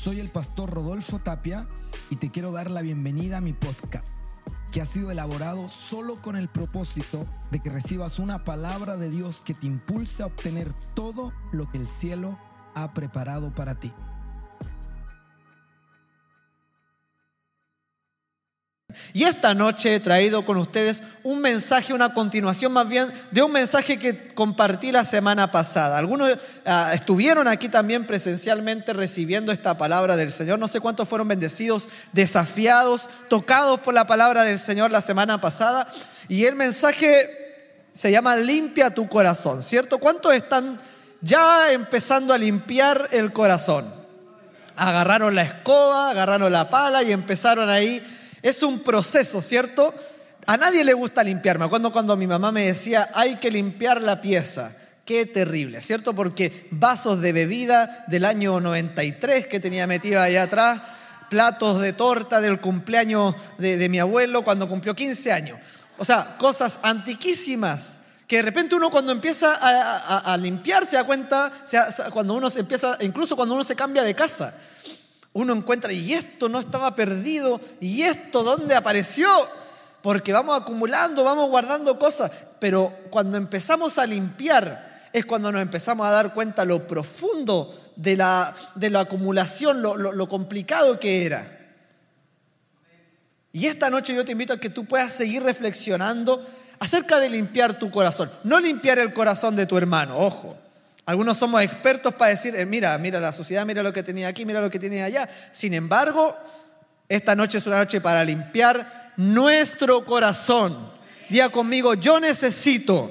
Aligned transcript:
Soy 0.00 0.18
el 0.18 0.30
pastor 0.30 0.70
Rodolfo 0.70 1.18
Tapia 1.18 1.68
y 2.08 2.16
te 2.16 2.30
quiero 2.30 2.52
dar 2.52 2.70
la 2.70 2.80
bienvenida 2.80 3.36
a 3.36 3.40
mi 3.42 3.52
podcast, 3.52 4.06
que 4.72 4.80
ha 4.80 4.86
sido 4.86 5.10
elaborado 5.10 5.68
solo 5.68 6.14
con 6.14 6.36
el 6.36 6.48
propósito 6.48 7.26
de 7.50 7.60
que 7.60 7.68
recibas 7.68 8.18
una 8.18 8.42
palabra 8.42 8.96
de 8.96 9.10
Dios 9.10 9.42
que 9.42 9.52
te 9.52 9.66
impulse 9.66 10.22
a 10.22 10.26
obtener 10.26 10.72
todo 10.94 11.34
lo 11.52 11.70
que 11.70 11.76
el 11.76 11.86
cielo 11.86 12.38
ha 12.74 12.94
preparado 12.94 13.54
para 13.54 13.74
ti. 13.74 13.92
Y 19.12 19.24
esta 19.24 19.54
noche 19.54 19.94
he 19.94 20.00
traído 20.00 20.44
con 20.44 20.56
ustedes 20.56 21.02
un 21.24 21.40
mensaje, 21.40 21.92
una 21.92 22.14
continuación 22.14 22.72
más 22.72 22.88
bien 22.88 23.10
de 23.30 23.42
un 23.42 23.50
mensaje 23.50 23.98
que 23.98 24.32
compartí 24.34 24.92
la 24.92 25.04
semana 25.04 25.50
pasada. 25.50 25.98
Algunos 25.98 26.38
ah, 26.64 26.92
estuvieron 26.94 27.48
aquí 27.48 27.68
también 27.68 28.06
presencialmente 28.06 28.92
recibiendo 28.92 29.50
esta 29.52 29.76
palabra 29.76 30.16
del 30.16 30.30
Señor. 30.30 30.58
No 30.58 30.68
sé 30.68 30.80
cuántos 30.80 31.08
fueron 31.08 31.28
bendecidos, 31.28 31.88
desafiados, 32.12 33.08
tocados 33.28 33.80
por 33.80 33.94
la 33.94 34.06
palabra 34.06 34.44
del 34.44 34.58
Señor 34.58 34.90
la 34.90 35.02
semana 35.02 35.40
pasada. 35.40 35.88
Y 36.28 36.44
el 36.44 36.54
mensaje 36.54 37.40
se 37.92 38.12
llama 38.12 38.36
Limpia 38.36 38.94
tu 38.94 39.08
corazón, 39.08 39.62
¿cierto? 39.62 39.98
¿Cuántos 39.98 40.32
están 40.34 40.80
ya 41.20 41.72
empezando 41.72 42.32
a 42.32 42.38
limpiar 42.38 43.08
el 43.10 43.32
corazón? 43.32 43.92
Agarraron 44.76 45.34
la 45.34 45.42
escoba, 45.42 46.10
agarraron 46.10 46.52
la 46.52 46.70
pala 46.70 47.02
y 47.02 47.12
empezaron 47.12 47.68
ahí 47.68 48.00
es 48.42 48.62
un 48.62 48.80
proceso, 48.80 49.42
¿cierto? 49.42 49.94
A 50.46 50.56
nadie 50.56 50.84
le 50.84 50.94
gusta 50.94 51.22
limpiarme. 51.22 51.68
Cuando, 51.68 51.92
cuando 51.92 52.16
mi 52.16 52.26
mamá 52.26 52.52
me 52.52 52.66
decía, 52.66 53.10
hay 53.14 53.36
que 53.36 53.50
limpiar 53.50 54.02
la 54.02 54.20
pieza. 54.20 54.72
Qué 55.04 55.26
terrible, 55.26 55.80
¿cierto? 55.80 56.14
Porque 56.14 56.68
vasos 56.70 57.20
de 57.20 57.32
bebida 57.32 58.04
del 58.06 58.24
año 58.24 58.60
93 58.60 59.46
que 59.46 59.60
tenía 59.60 59.86
metido 59.86 60.20
ahí 60.20 60.36
atrás, 60.36 60.80
platos 61.28 61.80
de 61.80 61.92
torta 61.92 62.40
del 62.40 62.60
cumpleaños 62.60 63.34
de, 63.58 63.88
mi 63.88 63.98
abuelo 63.98 64.42
cuando 64.44 64.68
cumplió 64.68 64.94
15 64.94 65.32
años. 65.32 65.58
O 65.98 66.04
sea, 66.04 66.36
cosas 66.38 66.78
antiquísimas 66.82 67.98
que 68.26 68.36
de 68.36 68.42
repente 68.42 68.76
uno 68.76 68.90
cuando 68.90 69.10
empieza 69.10 69.58
a, 69.60 70.36
limpiar 70.36 70.86
se 70.86 70.94
da 70.94 71.02
cuenta, 71.02 71.50
cuando 72.12 72.34
uno 72.34 72.48
se 72.48 72.60
empieza, 72.60 72.96
incluso 73.00 73.34
cuando 73.34 73.56
uno 73.56 73.64
se 73.64 73.74
cambia 73.74 74.04
de 74.04 74.14
casa, 74.14 74.54
uno 75.32 75.52
encuentra, 75.52 75.92
y 75.92 76.14
esto 76.14 76.48
no 76.48 76.58
estaba 76.58 76.94
perdido, 76.94 77.60
y 77.80 78.02
esto 78.02 78.42
dónde 78.42 78.74
apareció, 78.74 79.28
porque 80.02 80.32
vamos 80.32 80.60
acumulando, 80.60 81.24
vamos 81.24 81.48
guardando 81.48 81.98
cosas, 81.98 82.30
pero 82.58 82.92
cuando 83.10 83.36
empezamos 83.36 83.98
a 83.98 84.06
limpiar 84.06 85.08
es 85.12 85.24
cuando 85.26 85.50
nos 85.52 85.62
empezamos 85.62 86.06
a 86.06 86.10
dar 86.10 86.34
cuenta 86.34 86.64
lo 86.64 86.86
profundo 86.86 87.92
de 87.96 88.16
la, 88.16 88.54
de 88.74 88.90
la 88.90 89.00
acumulación, 89.00 89.82
lo, 89.82 89.96
lo 89.96 90.28
complicado 90.28 90.98
que 90.98 91.26
era. 91.26 91.58
Y 93.52 93.66
esta 93.66 93.90
noche 93.90 94.14
yo 94.14 94.24
te 94.24 94.32
invito 94.32 94.52
a 94.52 94.60
que 94.60 94.70
tú 94.70 94.84
puedas 94.84 95.12
seguir 95.12 95.42
reflexionando 95.42 96.44
acerca 96.78 97.18
de 97.18 97.28
limpiar 97.28 97.78
tu 97.78 97.90
corazón, 97.90 98.30
no 98.44 98.58
limpiar 98.60 98.98
el 98.98 99.12
corazón 99.12 99.56
de 99.56 99.66
tu 99.66 99.76
hermano, 99.76 100.18
ojo. 100.18 100.56
Algunos 101.10 101.38
somos 101.38 101.60
expertos 101.64 102.14
para 102.14 102.30
decir, 102.30 102.54
eh, 102.54 102.64
mira, 102.64 102.96
mira 102.96 103.18
la 103.18 103.32
sociedad, 103.32 103.66
mira 103.66 103.82
lo 103.82 103.92
que 103.92 104.04
tenía 104.04 104.28
aquí, 104.28 104.44
mira 104.44 104.60
lo 104.60 104.70
que 104.70 104.78
tenía 104.78 105.06
allá. 105.06 105.28
Sin 105.50 105.74
embargo, 105.74 106.36
esta 107.08 107.34
noche 107.34 107.58
es 107.58 107.66
una 107.66 107.78
noche 107.78 108.00
para 108.00 108.22
limpiar 108.22 109.14
nuestro 109.16 110.04
corazón. 110.04 110.92
Diga 111.28 111.48
conmigo, 111.48 111.94
yo 111.94 112.20
necesito 112.20 113.10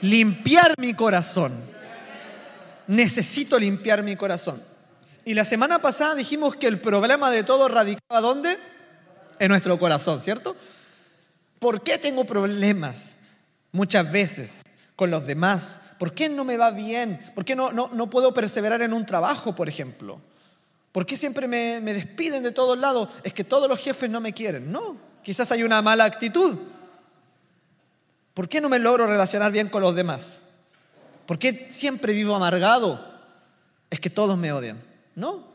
limpiar 0.00 0.72
mi 0.78 0.94
corazón. 0.94 1.52
Necesito 2.86 3.58
limpiar 3.58 4.02
mi 4.02 4.16
corazón. 4.16 4.62
Y 5.26 5.34
la 5.34 5.44
semana 5.44 5.78
pasada 5.80 6.14
dijimos 6.14 6.56
que 6.56 6.66
el 6.66 6.80
problema 6.80 7.30
de 7.30 7.42
todo 7.42 7.68
radicaba 7.68 8.22
¿dónde? 8.22 8.56
En 9.38 9.48
nuestro 9.48 9.78
corazón, 9.78 10.22
¿cierto? 10.22 10.56
¿Por 11.58 11.82
qué 11.82 11.98
tengo 11.98 12.24
problemas 12.24 13.18
muchas 13.70 14.10
veces? 14.10 14.62
Con 14.96 15.10
los 15.10 15.26
demás? 15.26 15.82
¿Por 15.98 16.14
qué 16.14 16.28
no 16.28 16.44
me 16.44 16.56
va 16.56 16.70
bien? 16.70 17.20
¿Por 17.34 17.44
qué 17.44 17.54
no, 17.54 17.70
no, 17.70 18.10
puedo 18.10 18.32
perseverar 18.34 18.80
en 18.80 18.94
un 18.94 19.04
trabajo, 19.04 19.54
por 19.54 19.68
ejemplo? 19.68 20.18
¿Por 20.90 21.04
qué 21.04 21.16
siempre 21.18 21.46
me, 21.46 21.80
me 21.82 21.92
despiden 21.92 22.42
de 22.42 22.50
todos 22.50 22.78
lados? 22.78 23.10
Es 23.22 23.34
que 23.34 23.44
todos 23.44 23.68
los 23.68 23.78
jefes 23.78 24.08
no 24.08 24.20
me 24.20 24.32
quieren. 24.32 24.72
No, 24.72 24.96
quizás 25.22 25.52
hay 25.52 25.62
una 25.62 25.82
mala 25.82 26.04
actitud. 26.04 26.56
¿Por 28.32 28.48
qué 28.48 28.60
no 28.60 28.70
me 28.70 28.78
logro 28.78 29.06
relacionar 29.06 29.52
bien 29.52 29.68
con 29.68 29.82
los 29.82 29.94
demás? 29.94 30.40
¿Por 31.26 31.38
qué 31.38 31.66
siempre 31.70 32.14
vivo 32.14 32.34
amargado? 32.34 33.14
Es 33.90 34.00
que 34.00 34.10
todos 34.10 34.38
me 34.38 34.52
odian. 34.52 34.82
No, 35.14 35.46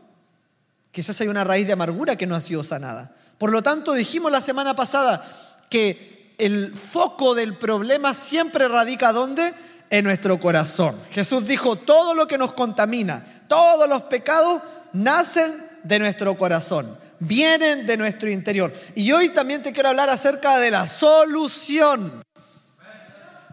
quizás 0.92 1.20
hay 1.22 1.28
una 1.28 1.44
raíz 1.44 1.66
de 1.66 1.74
amargura 1.74 2.16
que 2.16 2.28
no 2.28 2.36
ha 2.36 2.42
sido 2.42 2.64
sanada. 2.64 3.16
Por 3.38 3.52
lo 3.52 3.64
tanto, 3.64 3.94
dijimos 3.94 4.32
la 4.32 4.42
semana 4.42 4.76
pasada 4.76 5.60
que 5.70 6.11
el 6.42 6.76
foco 6.76 7.36
del 7.36 7.56
problema 7.56 8.14
siempre 8.16 8.68
radica 8.68 9.14
¿dónde? 9.14 9.54
En 9.92 10.06
nuestro 10.06 10.40
corazón. 10.40 11.00
Jesús 11.12 11.46
dijo, 11.46 11.76
todo 11.76 12.16
lo 12.16 12.26
que 12.26 12.38
nos 12.38 12.54
contamina, 12.54 13.26
todos 13.48 13.88
los 13.88 14.04
pecados 14.04 14.62
nacen 14.94 15.70
de 15.84 16.00
nuestro 16.00 16.36
corazón, 16.38 16.98
vienen 17.20 17.86
de 17.86 17.98
nuestro 17.98 18.30
interior. 18.32 18.74
Y 18.96 19.12
hoy 19.12 19.30
también 19.30 19.62
te 19.62 19.72
quiero 19.72 19.90
hablar 19.90 20.10
acerca 20.10 20.58
de 20.58 20.72
la 20.72 20.88
solución. 20.88 22.24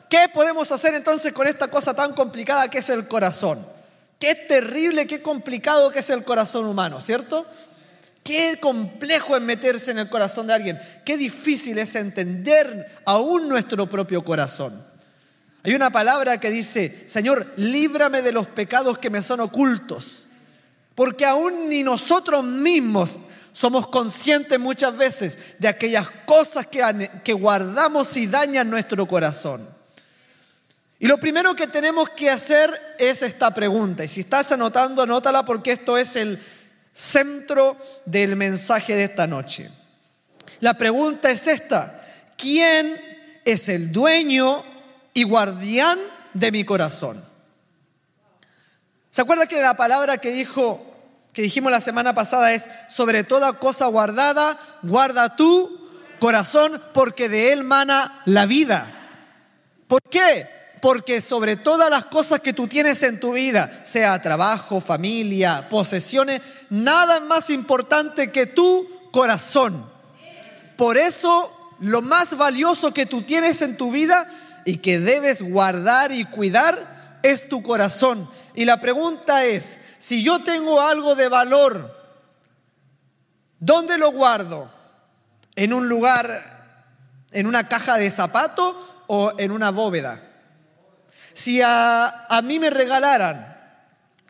¿Qué 0.08 0.30
podemos 0.32 0.72
hacer 0.72 0.94
entonces 0.94 1.32
con 1.32 1.46
esta 1.46 1.68
cosa 1.68 1.92
tan 1.94 2.14
complicada 2.14 2.68
que 2.70 2.78
es 2.78 2.88
el 2.88 3.06
corazón? 3.06 3.66
Qué 4.18 4.34
terrible, 4.34 5.06
qué 5.06 5.20
complicado 5.20 5.90
que 5.90 5.98
es 5.98 6.10
el 6.10 6.24
corazón 6.24 6.64
humano, 6.64 7.00
¿cierto? 7.00 7.46
Qué 8.28 8.58
complejo 8.60 9.36
es 9.36 9.40
meterse 9.40 9.90
en 9.90 10.00
el 10.00 10.10
corazón 10.10 10.46
de 10.46 10.52
alguien. 10.52 10.78
Qué 11.02 11.16
difícil 11.16 11.78
es 11.78 11.94
entender 11.94 13.00
aún 13.06 13.48
nuestro 13.48 13.88
propio 13.88 14.22
corazón. 14.22 14.84
Hay 15.62 15.74
una 15.74 15.88
palabra 15.88 16.36
que 16.36 16.50
dice, 16.50 17.06
Señor, 17.08 17.50
líbrame 17.56 18.20
de 18.20 18.32
los 18.32 18.46
pecados 18.46 18.98
que 18.98 19.08
me 19.08 19.22
son 19.22 19.40
ocultos. 19.40 20.26
Porque 20.94 21.24
aún 21.24 21.70
ni 21.70 21.82
nosotros 21.82 22.44
mismos 22.44 23.18
somos 23.54 23.86
conscientes 23.86 24.58
muchas 24.58 24.94
veces 24.94 25.38
de 25.58 25.68
aquellas 25.68 26.06
cosas 26.26 26.66
que, 26.66 27.10
que 27.24 27.32
guardamos 27.32 28.14
y 28.18 28.26
dañan 28.26 28.68
nuestro 28.68 29.08
corazón. 29.08 29.66
Y 30.98 31.06
lo 31.06 31.18
primero 31.18 31.56
que 31.56 31.66
tenemos 31.66 32.10
que 32.10 32.28
hacer 32.28 32.78
es 32.98 33.22
esta 33.22 33.54
pregunta. 33.54 34.04
Y 34.04 34.08
si 34.08 34.20
estás 34.20 34.52
anotando, 34.52 35.00
anótala 35.00 35.46
porque 35.46 35.72
esto 35.72 35.96
es 35.96 36.14
el 36.16 36.38
centro 36.92 37.76
del 38.04 38.36
mensaje 38.36 38.96
de 38.96 39.04
esta 39.04 39.26
noche. 39.26 39.70
La 40.60 40.74
pregunta 40.74 41.30
es 41.30 41.46
esta, 41.46 42.04
¿quién 42.36 43.00
es 43.44 43.68
el 43.68 43.92
dueño 43.92 44.64
y 45.14 45.22
guardián 45.22 45.98
de 46.34 46.52
mi 46.52 46.64
corazón? 46.64 47.24
¿Se 49.10 49.22
acuerda 49.22 49.46
que 49.46 49.60
la 49.60 49.76
palabra 49.76 50.18
que 50.18 50.30
dijo 50.30 50.84
que 51.32 51.42
dijimos 51.42 51.70
la 51.70 51.80
semana 51.80 52.14
pasada 52.14 52.52
es 52.52 52.68
sobre 52.88 53.24
toda 53.24 53.52
cosa 53.54 53.86
guardada, 53.86 54.58
guarda 54.82 55.36
tu 55.36 55.88
corazón 56.18 56.82
porque 56.92 57.28
de 57.28 57.52
él 57.52 57.64
mana 57.64 58.22
la 58.24 58.46
vida? 58.46 58.86
¿Por 59.86 60.02
qué? 60.02 60.57
Porque 60.80 61.20
sobre 61.20 61.56
todas 61.56 61.90
las 61.90 62.06
cosas 62.06 62.40
que 62.40 62.52
tú 62.52 62.68
tienes 62.68 63.02
en 63.02 63.20
tu 63.20 63.32
vida, 63.32 63.80
sea 63.84 64.20
trabajo, 64.20 64.80
familia, 64.80 65.68
posesiones, 65.68 66.40
nada 66.70 67.16
es 67.16 67.22
más 67.22 67.50
importante 67.50 68.30
que 68.30 68.46
tu 68.46 68.88
corazón. 69.10 69.90
Por 70.76 70.96
eso, 70.96 71.76
lo 71.80 72.02
más 72.02 72.36
valioso 72.36 72.94
que 72.94 73.06
tú 73.06 73.22
tienes 73.22 73.62
en 73.62 73.76
tu 73.76 73.90
vida 73.90 74.30
y 74.64 74.78
que 74.78 75.00
debes 75.00 75.42
guardar 75.42 76.12
y 76.12 76.24
cuidar 76.24 77.18
es 77.22 77.48
tu 77.48 77.62
corazón. 77.62 78.28
Y 78.54 78.64
la 78.64 78.80
pregunta 78.80 79.44
es, 79.44 79.78
si 79.98 80.22
yo 80.22 80.42
tengo 80.42 80.80
algo 80.80 81.14
de 81.14 81.28
valor, 81.28 81.96
¿dónde 83.58 83.98
lo 83.98 84.12
guardo? 84.12 84.70
¿En 85.56 85.72
un 85.72 85.88
lugar, 85.88 87.26
en 87.32 87.46
una 87.46 87.66
caja 87.66 87.96
de 87.96 88.10
zapato 88.10 89.04
o 89.08 89.32
en 89.38 89.50
una 89.50 89.70
bóveda? 89.70 90.27
Si 91.38 91.60
a, 91.62 92.40
mí 92.42 92.58
me 92.58 92.68
regalaran 92.68 93.56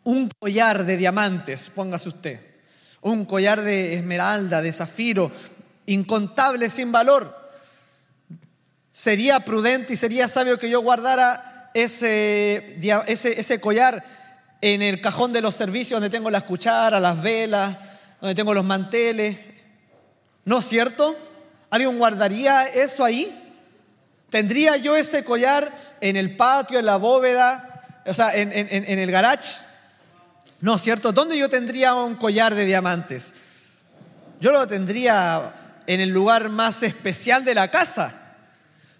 un 0.04 0.28
collar 0.38 0.84
de 0.84 0.98
diamantes, 0.98 1.70
póngase 1.74 2.10
usted, 2.10 2.38
un 3.00 3.24
collar 3.24 3.62
de 3.62 3.94
esmeralda, 3.94 4.60
de 4.60 4.74
zafiro, 4.74 5.32
incontable, 5.86 6.68
sin 6.68 6.92
valor, 6.92 7.34
sería 8.90 9.40
prudente 9.40 9.94
y 9.94 9.96
sería 9.96 10.28
sabio 10.28 10.58
que 10.58 10.68
yo 10.68 10.82
guardara 10.82 11.70
ese, 11.72 12.78
ese, 13.06 13.40
ese 13.40 13.58
collar 13.58 14.04
en 14.60 14.82
el 14.82 15.00
cajón 15.00 15.32
de 15.32 15.40
los 15.40 15.54
servicios 15.54 16.02
donde 16.02 16.14
tengo 16.14 16.28
las 16.28 16.42
cucharas, 16.42 17.00
las 17.00 17.22
velas, 17.22 17.74
donde 18.20 18.34
tengo 18.34 18.52
los 18.52 18.66
manteles. 18.66 19.38
¿No 20.44 20.58
es 20.58 20.66
cierto? 20.66 21.16
¿Alguien 21.70 21.96
guardaría 21.96 22.66
eso 22.66 23.02
ahí? 23.02 23.37
¿Tendría 24.30 24.76
yo 24.76 24.96
ese 24.96 25.24
collar 25.24 25.72
en 26.00 26.16
el 26.16 26.36
patio, 26.36 26.78
en 26.78 26.86
la 26.86 26.96
bóveda, 26.96 27.82
o 28.04 28.12
sea, 28.12 28.34
en, 28.34 28.50
el 28.52 29.10
garage? 29.10 29.62
No, 30.60 30.76
¿cierto? 30.76 31.12
¿Dónde 31.12 31.38
yo 31.38 31.48
tendría 31.48 31.94
un 31.94 32.16
collar 32.16 32.54
de 32.54 32.66
diamantes? 32.66 33.32
Yo 34.40 34.52
lo 34.52 34.66
tendría 34.66 35.54
en 35.86 36.00
el 36.00 36.10
lugar 36.10 36.50
más 36.50 36.82
especial 36.82 37.44
de 37.44 37.54
la 37.54 37.70
casa. 37.70 38.12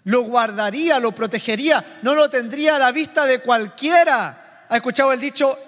Lo 0.03 0.23
guardaría, 0.23 0.99
lo 0.99 1.11
protegería, 1.11 1.85
no 2.01 2.15
lo 2.15 2.29
tendría 2.29 2.77
a 2.77 2.79
la 2.79 2.91
vista 2.91 3.25
de 3.25 3.39
cualquiera. 3.39 4.65
¿Ha 4.67 4.75
escuchado 4.75 5.13
el 5.13 5.19
dicho, 5.19 5.59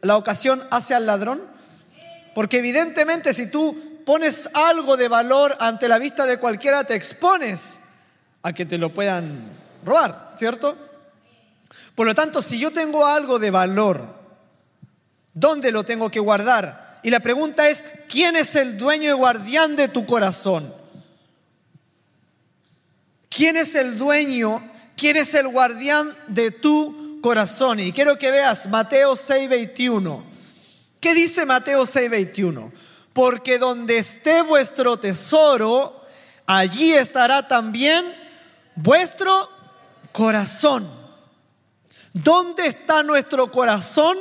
la 0.00 0.16
ocasión 0.16 0.62
hace 0.70 0.94
al 0.94 1.04
ladrón? 1.04 1.42
Porque 2.34 2.58
evidentemente 2.58 3.34
si 3.34 3.48
tú 3.48 4.02
pones 4.06 4.48
algo 4.54 4.96
de 4.96 5.08
valor 5.08 5.56
ante 5.60 5.88
la 5.88 5.98
vista 5.98 6.24
de 6.24 6.38
cualquiera, 6.38 6.84
te 6.84 6.94
expones 6.94 7.81
a 8.42 8.52
que 8.52 8.66
te 8.66 8.78
lo 8.78 8.92
puedan 8.92 9.42
robar, 9.84 10.34
¿cierto? 10.36 10.76
Por 11.94 12.06
lo 12.06 12.14
tanto, 12.14 12.42
si 12.42 12.58
yo 12.58 12.72
tengo 12.72 13.06
algo 13.06 13.38
de 13.38 13.50
valor, 13.50 14.06
¿dónde 15.34 15.70
lo 15.70 15.84
tengo 15.84 16.10
que 16.10 16.20
guardar? 16.20 17.00
Y 17.02 17.10
la 17.10 17.20
pregunta 17.20 17.68
es, 17.68 17.84
¿quién 18.08 18.36
es 18.36 18.54
el 18.54 18.78
dueño 18.78 19.10
y 19.10 19.12
guardián 19.12 19.76
de 19.76 19.88
tu 19.88 20.06
corazón? 20.06 20.72
¿Quién 23.28 23.56
es 23.56 23.74
el 23.74 23.98
dueño? 23.98 24.62
¿Quién 24.96 25.16
es 25.16 25.34
el 25.34 25.48
guardián 25.48 26.14
de 26.28 26.50
tu 26.50 27.20
corazón? 27.22 27.80
Y 27.80 27.92
quiero 27.92 28.18
que 28.18 28.30
veas 28.30 28.68
Mateo 28.68 29.16
6:21. 29.16 30.24
¿Qué 31.00 31.14
dice 31.14 31.46
Mateo 31.46 31.86
6:21? 31.86 32.70
Porque 33.12 33.58
donde 33.58 33.98
esté 33.98 34.42
vuestro 34.42 34.98
tesoro, 34.98 36.04
allí 36.46 36.92
estará 36.92 37.48
también 37.48 38.21
vuestro 38.74 39.48
corazón. 40.12 40.88
¿Dónde 42.12 42.66
está 42.66 43.02
nuestro 43.02 43.50
corazón? 43.50 44.18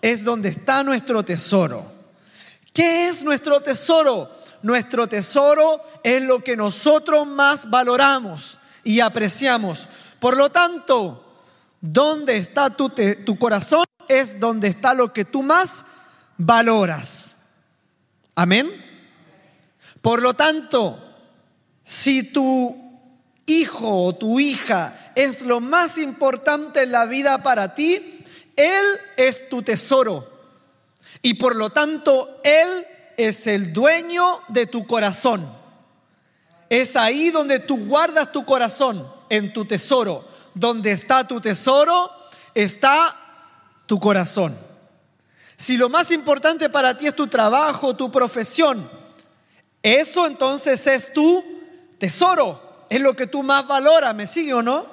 Es 0.00 0.24
donde 0.24 0.48
está 0.48 0.82
nuestro 0.82 1.24
tesoro. 1.24 1.84
¿Qué 2.72 3.08
es 3.08 3.22
nuestro 3.22 3.60
tesoro? 3.60 4.30
Nuestro 4.62 5.08
tesoro 5.08 5.80
es 6.02 6.22
lo 6.22 6.42
que 6.42 6.56
nosotros 6.56 7.26
más 7.26 7.68
valoramos 7.68 8.58
y 8.84 9.00
apreciamos. 9.00 9.88
Por 10.20 10.36
lo 10.36 10.50
tanto, 10.50 11.24
donde 11.80 12.36
está 12.36 12.70
tu, 12.70 12.90
tu 12.90 13.38
corazón 13.38 13.84
es 14.08 14.38
donde 14.38 14.68
está 14.68 14.94
lo 14.94 15.12
que 15.12 15.24
tú 15.24 15.42
más 15.42 15.84
valoras. 16.36 17.38
Amén. 18.34 18.70
Por 20.00 20.22
lo 20.22 20.34
tanto, 20.34 20.98
si 21.84 22.32
tu 22.32 22.81
hijo 23.60 24.06
o 24.06 24.14
tu 24.14 24.40
hija 24.40 25.12
es 25.14 25.42
lo 25.42 25.60
más 25.60 25.98
importante 25.98 26.82
en 26.82 26.92
la 26.92 27.06
vida 27.06 27.42
para 27.42 27.74
ti, 27.74 28.24
Él 28.56 28.84
es 29.16 29.48
tu 29.48 29.62
tesoro. 29.62 30.28
Y 31.22 31.34
por 31.34 31.56
lo 31.56 31.70
tanto, 31.70 32.40
Él 32.42 32.86
es 33.16 33.46
el 33.46 33.72
dueño 33.72 34.40
de 34.48 34.66
tu 34.66 34.86
corazón. 34.86 35.48
Es 36.68 36.96
ahí 36.96 37.30
donde 37.30 37.58
tú 37.58 37.86
guardas 37.86 38.32
tu 38.32 38.44
corazón, 38.44 39.06
en 39.28 39.52
tu 39.52 39.64
tesoro. 39.64 40.26
Donde 40.54 40.92
está 40.92 41.26
tu 41.26 41.40
tesoro, 41.40 42.10
está 42.54 43.16
tu 43.86 44.00
corazón. 44.00 44.56
Si 45.56 45.76
lo 45.76 45.88
más 45.88 46.10
importante 46.10 46.68
para 46.70 46.96
ti 46.96 47.06
es 47.06 47.14
tu 47.14 47.26
trabajo, 47.26 47.94
tu 47.94 48.10
profesión, 48.10 48.88
eso 49.82 50.26
entonces 50.26 50.86
es 50.86 51.12
tu 51.12 51.44
tesoro, 51.98 52.60
es 52.92 53.00
lo 53.00 53.16
que 53.16 53.26
tú 53.26 53.42
más 53.42 53.66
valoras, 53.66 54.14
¿me 54.14 54.26
sigue 54.26 54.52
o 54.52 54.62
no? 54.62 54.84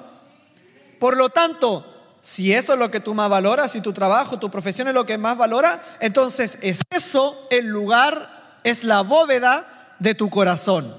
Por 0.98 1.18
lo 1.18 1.28
tanto, 1.28 1.84
si 2.22 2.50
eso 2.50 2.72
es 2.72 2.78
lo 2.78 2.90
que 2.90 3.00
tú 3.00 3.12
más 3.12 3.28
valoras, 3.28 3.72
si 3.72 3.82
tu 3.82 3.92
trabajo, 3.92 4.38
tu 4.38 4.50
profesión 4.50 4.88
es 4.88 4.94
lo 4.94 5.04
que 5.04 5.18
más 5.18 5.36
valora, 5.36 5.82
entonces 6.00 6.58
es 6.62 6.80
eso 6.88 7.46
el 7.50 7.66
lugar, 7.66 8.58
es 8.64 8.84
la 8.84 9.02
bóveda 9.02 9.94
de 9.98 10.14
tu 10.14 10.30
corazón. 10.30 10.96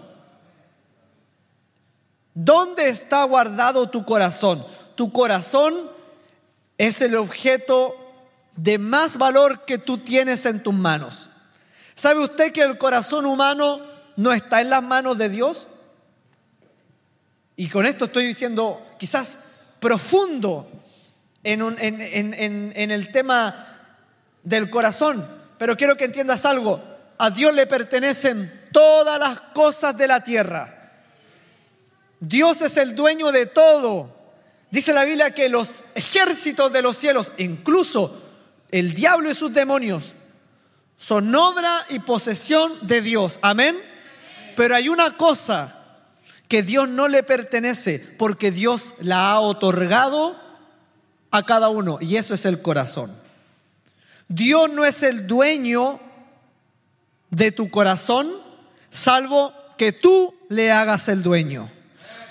¿Dónde 2.36 2.89
está 2.89 3.24
guardado 3.24 3.89
tu 3.89 4.06
corazón? 4.06 4.63
Tu 4.94 5.12
corazón 5.12 5.89
es 6.77 7.01
el 7.01 7.15
objeto 7.15 7.95
de 8.56 8.77
más 8.77 9.18
valor 9.18 9.65
que 9.65 9.80
tú 9.80 9.98
tienes 9.98 10.45
en 10.45 10.62
tus 10.62 10.75
manos. 10.75 11.31
¿Sabe 11.95 12.19
usted 12.19 12.51
que 12.51 12.62
el 12.62 12.77
corazón 12.77 13.25
humano 13.25 13.81
no 14.18 14.33
está 14.33 14.62
en 14.62 14.69
las 14.69 14.83
manos 14.83 15.18
de 15.18 15.30
Dios? 15.30 15.65
Y 17.62 17.69
con 17.69 17.86
esto 17.86 18.06
estoy 18.06 18.25
diciendo 18.25 18.88
quizás 18.98 19.38
profundo 19.80 20.68
en, 21.44 21.62
en, 21.78 22.92
el 22.92 23.12
tema 23.12 23.68
del 24.42 24.68
corazón, 24.72 25.24
pero 25.60 25.78
quiero 25.78 25.96
que 25.96 26.06
entiendas 26.06 26.44
algo. 26.46 26.81
A 27.19 27.30
Dios 27.30 27.54
le 27.54 27.68
pertenecen 27.68 28.68
todas 28.72 29.19
las 29.19 29.40
cosas 29.54 29.96
de 29.96 30.08
la 30.08 30.24
tierra. 30.24 30.92
Dios 32.19 32.63
es 32.63 32.78
el 32.78 32.96
dueño 32.96 33.31
de 33.31 33.46
todo. 33.46 34.12
Dice 34.72 34.92
la 34.92 35.04
Biblia 35.04 35.36
que 35.36 35.48
los 35.48 35.84
ejércitos 35.94 36.74
de 36.74 36.81
los 36.81 36.98
cielos, 36.98 37.31
incluso 37.38 38.24
el 38.72 38.96
diablo 38.96 39.30
y 39.30 39.36
sus 39.36 39.54
demonios, 39.54 40.13
son 40.98 41.36
obra 41.36 41.86
y 41.90 42.00
posesión 42.00 42.80
de 42.88 43.02
Dios. 43.02 43.38
Amén. 43.44 43.80
Pero 44.56 44.75
hay 44.75 44.90
una 44.90 45.16
cosa 45.16 45.81
que 46.51 46.63
Dios 46.63 46.89
no 46.89 47.07
le 47.07 47.24
pertenece 47.24 47.98
porque 48.18 48.51
Dios 48.51 48.95
la 49.00 49.31
ha 49.31 49.39
otorgado 49.39 50.36
a 51.31 51.44
cada 51.44 51.69
uno 51.69 51.98
y 52.01 52.18
eso 52.18 52.33
es 52.33 52.44
el 52.44 52.62
corazón. 52.62 53.15
Dios 54.27 54.69
no 54.69 54.83
es 54.83 55.01
el 55.01 55.27
dueño 55.27 55.98
de 57.30 57.53
tu 57.53 57.69
corazón 57.69 58.33
salvo 58.89 59.53
que 59.77 59.94
tú 59.94 60.36
le 60.50 60.74
hagas 60.74 61.07
el 61.07 61.24
dueño. 61.24 61.71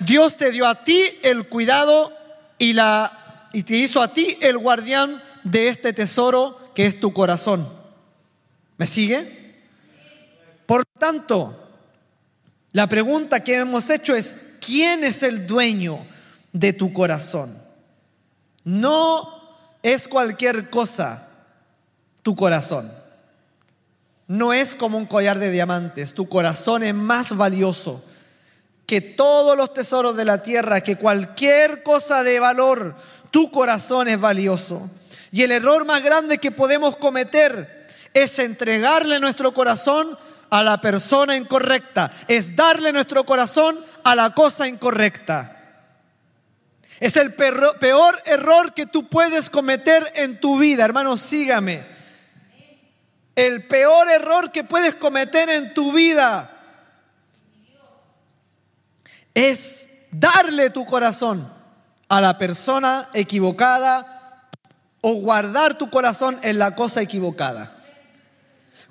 Dios 0.00 0.36
te 0.36 0.50
dio 0.50 0.66
a 0.66 0.84
ti 0.84 1.02
el 1.22 1.48
cuidado 1.48 2.12
y, 2.58 2.74
la, 2.74 3.48
y 3.54 3.62
te 3.62 3.78
hizo 3.78 4.02
a 4.02 4.12
ti 4.12 4.36
el 4.42 4.58
guardián 4.58 5.22
de 5.44 5.68
este 5.68 5.94
tesoro 5.94 6.74
que 6.74 6.84
es 6.84 7.00
tu 7.00 7.14
corazón. 7.14 7.66
¿Me 8.76 8.86
sigue? 8.86 9.62
Por 10.66 10.84
tanto, 10.98 11.69
la 12.72 12.86
pregunta 12.86 13.40
que 13.42 13.56
hemos 13.56 13.90
hecho 13.90 14.14
es, 14.14 14.36
¿quién 14.60 15.04
es 15.04 15.22
el 15.22 15.46
dueño 15.46 16.06
de 16.52 16.72
tu 16.72 16.92
corazón? 16.92 17.58
No 18.64 19.40
es 19.82 20.06
cualquier 20.08 20.70
cosa 20.70 21.28
tu 22.22 22.36
corazón. 22.36 22.92
No 24.28 24.52
es 24.52 24.76
como 24.76 24.98
un 24.98 25.06
collar 25.06 25.38
de 25.40 25.50
diamantes. 25.50 26.14
Tu 26.14 26.28
corazón 26.28 26.84
es 26.84 26.94
más 26.94 27.36
valioso 27.36 28.04
que 28.86 29.00
todos 29.00 29.56
los 29.56 29.72
tesoros 29.74 30.16
de 30.16 30.24
la 30.24 30.42
tierra, 30.42 30.82
que 30.82 30.96
cualquier 30.96 31.82
cosa 31.82 32.22
de 32.22 32.38
valor. 32.38 32.94
Tu 33.30 33.50
corazón 33.50 34.08
es 34.08 34.20
valioso. 34.20 34.88
Y 35.32 35.42
el 35.42 35.52
error 35.52 35.84
más 35.84 36.02
grande 36.02 36.38
que 36.38 36.50
podemos 36.50 36.96
cometer 36.96 37.86
es 38.14 38.38
entregarle 38.38 39.20
nuestro 39.20 39.54
corazón 39.54 40.18
a 40.50 40.62
la 40.62 40.80
persona 40.80 41.36
incorrecta, 41.36 42.10
es 42.28 42.56
darle 42.56 42.92
nuestro 42.92 43.24
corazón 43.24 43.84
a 44.04 44.14
la 44.14 44.34
cosa 44.34 44.68
incorrecta. 44.68 45.56
Es 46.98 47.16
el 47.16 47.32
peor 47.32 48.20
error 48.26 48.74
que 48.74 48.84
tú 48.86 49.08
puedes 49.08 49.48
cometer 49.48 50.12
en 50.16 50.38
tu 50.38 50.58
vida, 50.58 50.84
hermano, 50.84 51.16
sígame. 51.16 51.82
El 53.34 53.66
peor 53.66 54.10
error 54.10 54.52
que 54.52 54.64
puedes 54.64 54.94
cometer 54.96 55.48
en 55.48 55.72
tu 55.72 55.92
vida 55.92 56.50
es 59.32 59.88
darle 60.10 60.68
tu 60.68 60.84
corazón 60.84 61.50
a 62.08 62.20
la 62.20 62.36
persona 62.36 63.08
equivocada 63.14 64.48
o 65.00 65.14
guardar 65.14 65.78
tu 65.78 65.88
corazón 65.88 66.38
en 66.42 66.58
la 66.58 66.74
cosa 66.74 67.00
equivocada. 67.00 67.74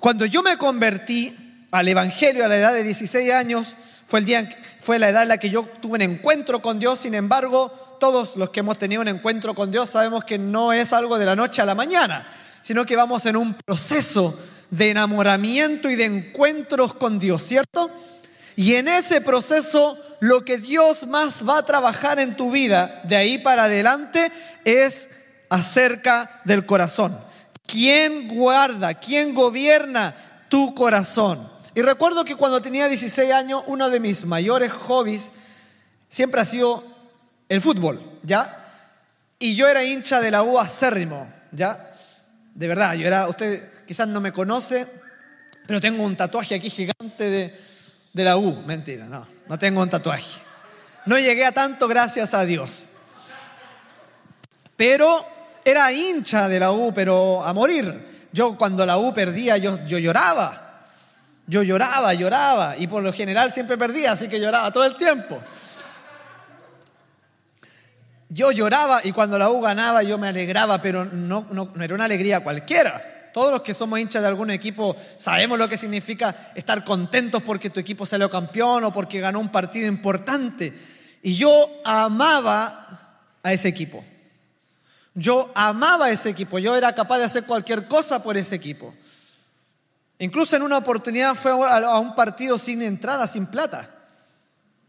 Cuando 0.00 0.24
yo 0.26 0.42
me 0.42 0.56
convertí 0.56 1.49
al 1.70 1.88
Evangelio 1.88 2.44
a 2.44 2.48
la 2.48 2.56
edad 2.56 2.72
de 2.72 2.82
16 2.82 3.32
años, 3.32 3.76
fue, 4.06 4.20
el 4.20 4.24
día, 4.24 4.48
fue 4.80 4.98
la 4.98 5.08
edad 5.08 5.22
en 5.22 5.28
la 5.28 5.38
que 5.38 5.50
yo 5.50 5.64
tuve 5.80 5.94
un 5.94 6.02
encuentro 6.02 6.60
con 6.60 6.78
Dios, 6.78 7.00
sin 7.00 7.14
embargo, 7.14 7.70
todos 8.00 8.36
los 8.36 8.50
que 8.50 8.60
hemos 8.60 8.78
tenido 8.78 9.02
un 9.02 9.08
encuentro 9.08 9.54
con 9.54 9.70
Dios 9.70 9.90
sabemos 9.90 10.24
que 10.24 10.38
no 10.38 10.72
es 10.72 10.92
algo 10.92 11.18
de 11.18 11.26
la 11.26 11.36
noche 11.36 11.62
a 11.62 11.66
la 11.66 11.74
mañana, 11.74 12.26
sino 12.62 12.84
que 12.84 12.96
vamos 12.96 13.26
en 13.26 13.36
un 13.36 13.54
proceso 13.54 14.36
de 14.70 14.90
enamoramiento 14.90 15.90
y 15.90 15.96
de 15.96 16.06
encuentros 16.06 16.94
con 16.94 17.18
Dios, 17.18 17.42
¿cierto? 17.42 17.90
Y 18.56 18.74
en 18.74 18.88
ese 18.88 19.20
proceso 19.20 19.98
lo 20.20 20.44
que 20.44 20.58
Dios 20.58 21.06
más 21.06 21.48
va 21.48 21.58
a 21.58 21.66
trabajar 21.66 22.18
en 22.18 22.36
tu 22.36 22.50
vida 22.50 23.00
de 23.04 23.16
ahí 23.16 23.38
para 23.38 23.64
adelante 23.64 24.30
es 24.64 25.10
acerca 25.48 26.40
del 26.44 26.66
corazón. 26.66 27.18
¿Quién 27.66 28.28
guarda, 28.28 28.94
quién 28.94 29.34
gobierna 29.34 30.14
tu 30.48 30.74
corazón? 30.74 31.48
Y 31.74 31.82
recuerdo 31.82 32.24
que 32.24 32.36
cuando 32.36 32.60
tenía 32.60 32.88
16 32.88 33.32
años, 33.32 33.62
uno 33.66 33.90
de 33.90 34.00
mis 34.00 34.24
mayores 34.24 34.72
hobbies 34.72 35.32
siempre 36.08 36.40
ha 36.40 36.44
sido 36.44 36.84
el 37.48 37.60
fútbol, 37.60 38.18
¿ya? 38.22 38.56
Y 39.38 39.54
yo 39.54 39.68
era 39.68 39.84
hincha 39.84 40.20
de 40.20 40.30
la 40.30 40.42
U 40.42 40.58
acérrimo, 40.58 41.32
¿ya? 41.52 41.94
De 42.54 42.66
verdad, 42.66 42.94
yo 42.94 43.06
era, 43.06 43.28
usted 43.28 43.70
quizás 43.86 44.08
no 44.08 44.20
me 44.20 44.32
conoce, 44.32 44.86
pero 45.66 45.80
tengo 45.80 46.02
un 46.02 46.16
tatuaje 46.16 46.56
aquí 46.56 46.68
gigante 46.68 47.30
de, 47.30 47.60
de 48.12 48.24
la 48.24 48.36
U. 48.36 48.62
Mentira, 48.66 49.06
no, 49.06 49.26
no 49.48 49.58
tengo 49.58 49.82
un 49.82 49.90
tatuaje. 49.90 50.40
No 51.06 51.18
llegué 51.18 51.44
a 51.44 51.52
tanto 51.52 51.88
gracias 51.88 52.34
a 52.34 52.44
Dios. 52.44 52.90
Pero 54.76 55.26
era 55.64 55.92
hincha 55.92 56.48
de 56.48 56.60
la 56.60 56.72
U, 56.72 56.92
pero 56.92 57.44
a 57.44 57.52
morir. 57.52 58.28
Yo 58.32 58.56
cuando 58.56 58.84
la 58.84 58.98
U 58.98 59.14
perdía, 59.14 59.56
yo, 59.56 59.84
yo 59.86 59.98
lloraba. 59.98 60.69
Yo 61.50 61.64
lloraba, 61.64 62.14
lloraba. 62.14 62.76
Y 62.78 62.86
por 62.86 63.02
lo 63.02 63.12
general 63.12 63.50
siempre 63.50 63.76
perdía, 63.76 64.12
así 64.12 64.28
que 64.28 64.38
lloraba 64.38 64.70
todo 64.70 64.84
el 64.84 64.94
tiempo. 64.94 65.42
Yo 68.28 68.52
lloraba 68.52 69.00
y 69.02 69.10
cuando 69.10 69.36
la 69.36 69.50
U 69.50 69.60
ganaba 69.60 70.04
yo 70.04 70.16
me 70.16 70.28
alegraba, 70.28 70.80
pero 70.80 71.04
no, 71.04 71.48
no, 71.50 71.72
era 71.82 71.92
una 71.92 72.04
alegría 72.04 72.44
cualquiera. 72.44 73.32
Todos 73.34 73.50
los 73.50 73.62
que 73.62 73.74
somos 73.74 73.98
hinchas 73.98 74.22
de 74.22 74.28
algún 74.28 74.50
equipo 74.50 74.94
sabemos 75.16 75.58
lo 75.58 75.68
que 75.68 75.76
significa 75.76 76.52
estar 76.54 76.84
contentos 76.84 77.42
porque 77.42 77.68
tu 77.68 77.80
equipo 77.80 78.06
salió 78.06 78.30
campeón 78.30 78.84
o 78.84 78.92
porque 78.92 79.18
ganó 79.18 79.40
un 79.40 79.50
partido 79.50 79.88
importante. 79.88 80.72
Y 81.20 81.34
yo 81.34 81.68
amaba 81.84 83.26
a 83.42 83.52
ese 83.52 83.66
equipo. 83.66 84.04
Yo 85.14 85.50
amaba 85.56 86.06
a 86.06 86.10
ese 86.12 86.30
equipo. 86.30 86.60
Yo 86.60 86.76
era 86.76 86.94
capaz 86.94 87.18
de 87.18 87.24
hacer 87.24 87.42
cualquier 87.42 87.88
cosa 87.88 88.22
por 88.22 88.36
ese 88.36 88.54
equipo. 88.54 88.94
Incluso 90.20 90.54
en 90.54 90.62
una 90.62 90.78
oportunidad 90.78 91.34
fue 91.34 91.50
a 91.50 91.98
un 91.98 92.14
partido 92.14 92.58
sin 92.58 92.82
entrada, 92.82 93.26
sin 93.26 93.46
plata. 93.46 93.90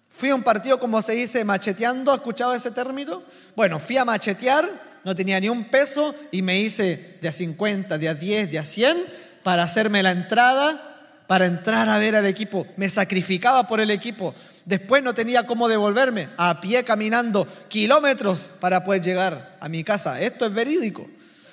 Fui 0.09 0.29
a 0.29 0.35
un 0.35 0.43
partido, 0.43 0.79
como 0.79 1.01
se 1.01 1.13
dice, 1.13 1.43
macheteando. 1.43 2.11
¿Has 2.11 2.19
escuchado 2.19 2.53
ese 2.53 2.69
término? 2.69 3.23
Bueno, 3.55 3.79
fui 3.79 3.97
a 3.97 4.05
machetear 4.05 4.91
no 5.03 5.15
tenía 5.15 5.39
ni 5.39 5.49
un 5.49 5.65
peso 5.65 6.13
y 6.31 6.41
me 6.41 6.59
hice 6.59 7.17
de 7.21 7.27
a 7.27 7.31
50, 7.31 7.97
de 7.97 8.09
a 8.09 8.13
10, 8.13 8.51
de 8.51 8.59
a 8.59 8.65
100 8.65 8.97
para 9.43 9.63
hacerme 9.63 10.03
la 10.03 10.11
entrada, 10.11 11.23
para 11.27 11.45
entrar 11.45 11.89
a 11.89 11.97
ver 11.97 12.15
al 12.15 12.25
equipo. 12.25 12.67
Me 12.77 12.89
sacrificaba 12.89 13.67
por 13.67 13.79
el 13.79 13.89
equipo. 13.89 14.35
Después 14.65 15.01
no 15.01 15.13
tenía 15.13 15.47
cómo 15.47 15.67
devolverme, 15.67 16.29
a 16.37 16.61
pie 16.61 16.83
caminando 16.83 17.47
kilómetros 17.67 18.51
para 18.59 18.83
poder 18.83 19.01
llegar 19.01 19.57
a 19.59 19.69
mi 19.69 19.83
casa. 19.83 20.21
Esto 20.21 20.45
es 20.45 20.53
verídico, 20.53 21.07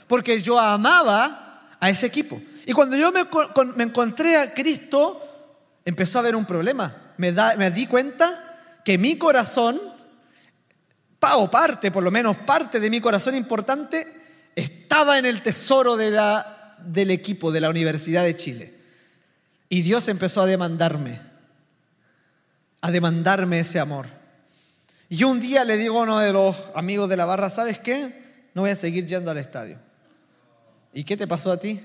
porque 0.06 0.42
yo 0.42 0.60
amaba 0.60 1.76
a 1.80 1.88
ese 1.88 2.06
equipo. 2.06 2.40
Y 2.68 2.74
cuando 2.74 2.98
yo 2.98 3.10
me, 3.12 3.82
encontré 3.82 4.36
a 4.36 4.52
Cristo, 4.52 5.22
empezó 5.86 6.18
a 6.18 6.20
haber 6.20 6.36
un 6.36 6.44
problema. 6.44 7.14
Me, 7.16 7.70
di 7.70 7.86
cuenta 7.86 8.82
que 8.84 8.98
mi 8.98 9.16
corazón 9.16 9.80
o 11.18 11.50
parte, 11.50 11.90
por 11.90 12.04
lo 12.04 12.10
menos 12.10 12.36
parte 12.36 12.78
de 12.78 12.90
mi 12.90 13.00
corazón 13.00 13.34
importante, 13.36 14.06
estaba 14.54 15.18
en 15.18 15.24
el 15.24 15.40
tesoro 15.40 15.96
del 15.96 17.10
equipo 17.10 17.50
de 17.50 17.62
la 17.62 17.70
Universidad 17.70 18.22
de 18.24 18.36
Chile. 18.36 18.74
Y 19.70 19.80
Dios 19.80 20.06
empezó 20.08 20.42
a 20.42 20.46
demandarme, 20.46 21.22
a 22.82 22.90
demandarme 22.90 23.60
ese 23.60 23.80
amor. 23.80 24.08
Y 25.08 25.24
un 25.24 25.40
día 25.40 25.64
le 25.64 25.78
digo 25.78 26.00
a 26.00 26.02
uno 26.02 26.18
de 26.18 26.34
los 26.34 26.54
amigos 26.74 27.08
de 27.08 27.16
la 27.16 27.24
barra, 27.24 27.48
¿sabes 27.48 27.78
qué? 27.78 28.50
No 28.52 28.60
voy 28.60 28.72
a 28.72 28.76
seguir 28.76 29.06
yendo 29.06 29.30
al 29.30 29.38
estadio. 29.38 29.78
¿Y 30.92 31.04
qué 31.04 31.16
te 31.16 31.26
pasó 31.26 31.50
a 31.50 31.56
ti? 31.56 31.80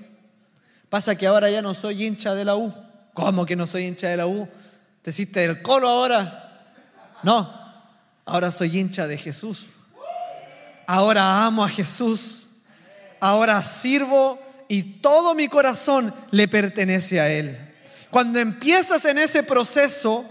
Pasa 0.94 1.16
que 1.16 1.26
ahora 1.26 1.50
ya 1.50 1.60
no 1.60 1.74
soy 1.74 2.06
hincha 2.06 2.36
de 2.36 2.44
la 2.44 2.54
U. 2.54 2.72
¿Cómo 3.14 3.44
que 3.44 3.56
no 3.56 3.66
soy 3.66 3.84
hincha 3.84 4.10
de 4.10 4.16
la 4.16 4.28
U? 4.28 4.48
¿Te 5.02 5.10
hiciste 5.10 5.44
el 5.44 5.60
colo 5.60 5.88
ahora? 5.88 6.62
No, 7.24 7.52
Ahora 8.24 8.52
soy 8.52 8.78
hincha 8.78 9.08
de 9.08 9.18
Jesús. 9.18 9.72
Ahora 10.86 11.44
amo 11.44 11.64
a 11.64 11.68
Jesús. 11.68 12.46
Ahora 13.18 13.64
sirvo 13.64 14.40
y 14.68 14.84
todo 15.00 15.34
mi 15.34 15.48
corazón 15.48 16.14
le 16.30 16.46
pertenece 16.46 17.20
a 17.20 17.28
Él. 17.28 17.58
Cuando 18.08 18.38
empiezas 18.38 19.04
en 19.04 19.18
ese 19.18 19.42
proceso, 19.42 20.24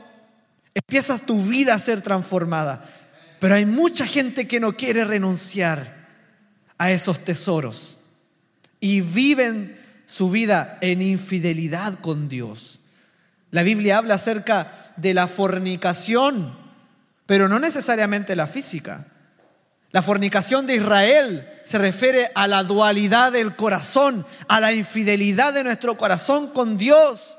empiezas 0.74 1.26
tu 1.26 1.44
vida 1.44 1.74
a 1.74 1.80
ser 1.80 2.02
transformada. 2.02 2.86
Pero 3.42 3.56
hay 3.56 3.66
mucha 3.66 4.08
gente 4.08 4.48
que 4.48 4.62
no 4.62 4.78
quiere 4.78 5.04
renunciar 5.04 5.94
a 6.78 6.90
esos 6.94 7.20
tesoros 7.20 8.00
y 8.80 9.02
viven 9.02 9.83
su 10.06 10.30
vida 10.30 10.78
en 10.82 11.02
infidelidad 11.02 12.00
con 12.00 12.30
Dios. 12.30 12.80
La 13.52 13.64
Biblia 13.64 13.98
habla 13.98 14.16
acerca 14.16 14.94
de 14.98 15.14
la 15.14 15.28
fornicación 15.28 16.64
pero 17.26 17.48
no 17.48 17.60
necesariamente 17.60 18.36
la 18.36 18.48
física. 18.48 19.06
La 19.92 20.02
fornicación 20.02 20.66
de 20.66 20.76
Israel 20.76 21.48
se 21.66 21.78
refiere 21.78 22.32
a 22.36 22.48
la 22.48 22.64
dualidad 22.64 23.32
del 23.32 23.56
corazón, 23.56 24.26
a 24.48 24.60
la 24.60 24.74
infidelidad 24.74 25.54
de 25.54 25.64
nuestro 25.64 25.98
corazón 25.98 26.48
con 26.48 26.78
Dios, 26.78 27.38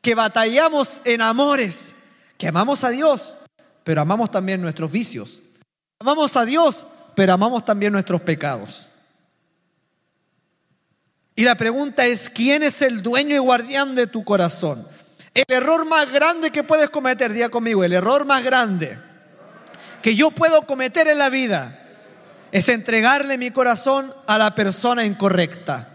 que 0.00 0.14
batallamos 0.14 1.00
en 1.04 1.22
amores, 1.22 1.96
que 2.36 2.48
amamos 2.48 2.82
a 2.82 2.90
Dios, 2.90 3.38
pero 3.84 4.02
amamos 4.02 4.30
también 4.30 4.60
nuestros 4.60 4.90
vicios. 4.90 5.40
Amamos 6.00 6.36
a 6.36 6.44
Dios, 6.44 6.86
pero 7.14 7.32
amamos 7.32 7.64
también 7.64 7.92
nuestros 7.92 8.20
pecados. 8.20 8.91
Y 11.34 11.44
la 11.44 11.56
pregunta 11.56 12.04
es, 12.04 12.28
¿quién 12.28 12.62
es 12.62 12.82
el 12.82 13.02
dueño 13.02 13.34
y 13.34 13.38
guardián 13.38 13.94
de 13.94 14.06
tu 14.06 14.22
corazón? 14.24 14.86
El 15.34 15.44
error 15.48 15.86
más 15.86 16.12
grande 16.12 16.50
que 16.50 16.62
puedes 16.62 16.90
cometer, 16.90 17.32
día 17.32 17.48
conmigo, 17.48 17.84
el 17.84 17.94
error 17.94 18.24
más 18.26 18.42
grande 18.42 18.98
que 20.02 20.14
yo 20.14 20.30
puedo 20.30 20.62
cometer 20.62 21.08
en 21.08 21.18
la 21.18 21.30
vida 21.30 21.78
es 22.50 22.68
entregarle 22.68 23.38
mi 23.38 23.50
corazón 23.50 24.12
a 24.26 24.36
la 24.36 24.54
persona 24.54 25.06
incorrecta. 25.06 25.88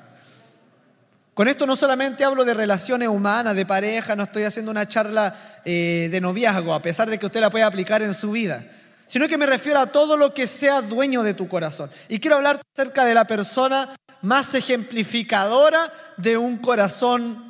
Con 1.35 1.47
esto 1.47 1.67
no 1.67 1.75
solamente 1.75 2.23
hablo 2.23 2.45
de 2.45 2.55
relaciones 2.55 3.09
humanas, 3.09 3.55
de 3.55 3.65
pareja, 3.65 4.15
no 4.15 4.23
estoy 4.23 4.43
haciendo 4.43 4.71
una 4.71 4.87
charla 4.87 5.35
eh, 5.65 6.07
de 6.09 6.19
noviazgo, 6.19 6.73
a 6.73 6.81
pesar 6.81 7.11
de 7.11 7.19
que 7.19 7.27
usted 7.27 7.41
la 7.41 7.51
pueda 7.51 7.67
aplicar 7.67 8.01
en 8.01 8.15
su 8.15 8.31
vida, 8.31 8.65
sino 9.07 9.27
que 9.27 9.37
me 9.37 9.45
refiero 9.45 9.79
a 9.79 9.87
todo 9.87 10.17
lo 10.17 10.33
que 10.33 10.47
sea 10.47 10.81
dueño 10.81 11.23
de 11.23 11.33
tu 11.33 11.47
corazón. 11.47 11.89
Y 12.09 12.19
quiero 12.19 12.35
hablar 12.35 12.61
acerca 12.73 13.05
de 13.05 13.15
la 13.15 13.25
persona 13.25 13.95
más 14.21 14.53
ejemplificadora 14.53 15.91
de 16.17 16.37
un 16.37 16.57
corazón 16.57 17.47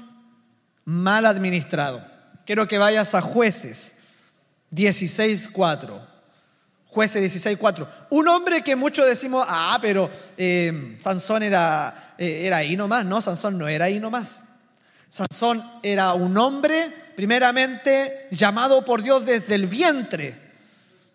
mal 0.85 1.25
administrado. 1.25 2.01
Quiero 2.45 2.67
que 2.67 2.77
vayas 2.77 3.13
a 3.15 3.21
jueces 3.21 3.95
16.4. 4.71 5.99
Jueces 6.85 7.45
16.4. 7.45 7.87
Un 8.11 8.27
hombre 8.27 8.61
que 8.61 8.75
muchos 8.75 9.05
decimos, 9.05 9.45
ah, 9.49 9.77
pero 9.81 10.09
eh, 10.37 10.97
Sansón 10.99 11.43
era, 11.43 12.13
eh, 12.17 12.43
era 12.45 12.57
ahí 12.57 12.77
nomás. 12.77 13.05
No, 13.05 13.21
Sansón 13.21 13.57
no 13.57 13.67
era 13.67 13.85
ahí 13.85 13.99
nomás. 13.99 14.45
Sansón 15.09 15.63
era 15.83 16.13
un 16.13 16.37
hombre, 16.37 16.91
primeramente, 17.15 18.27
llamado 18.31 18.83
por 18.83 19.03
Dios 19.03 19.25
desde 19.25 19.55
el 19.55 19.67
vientre. 19.67 20.46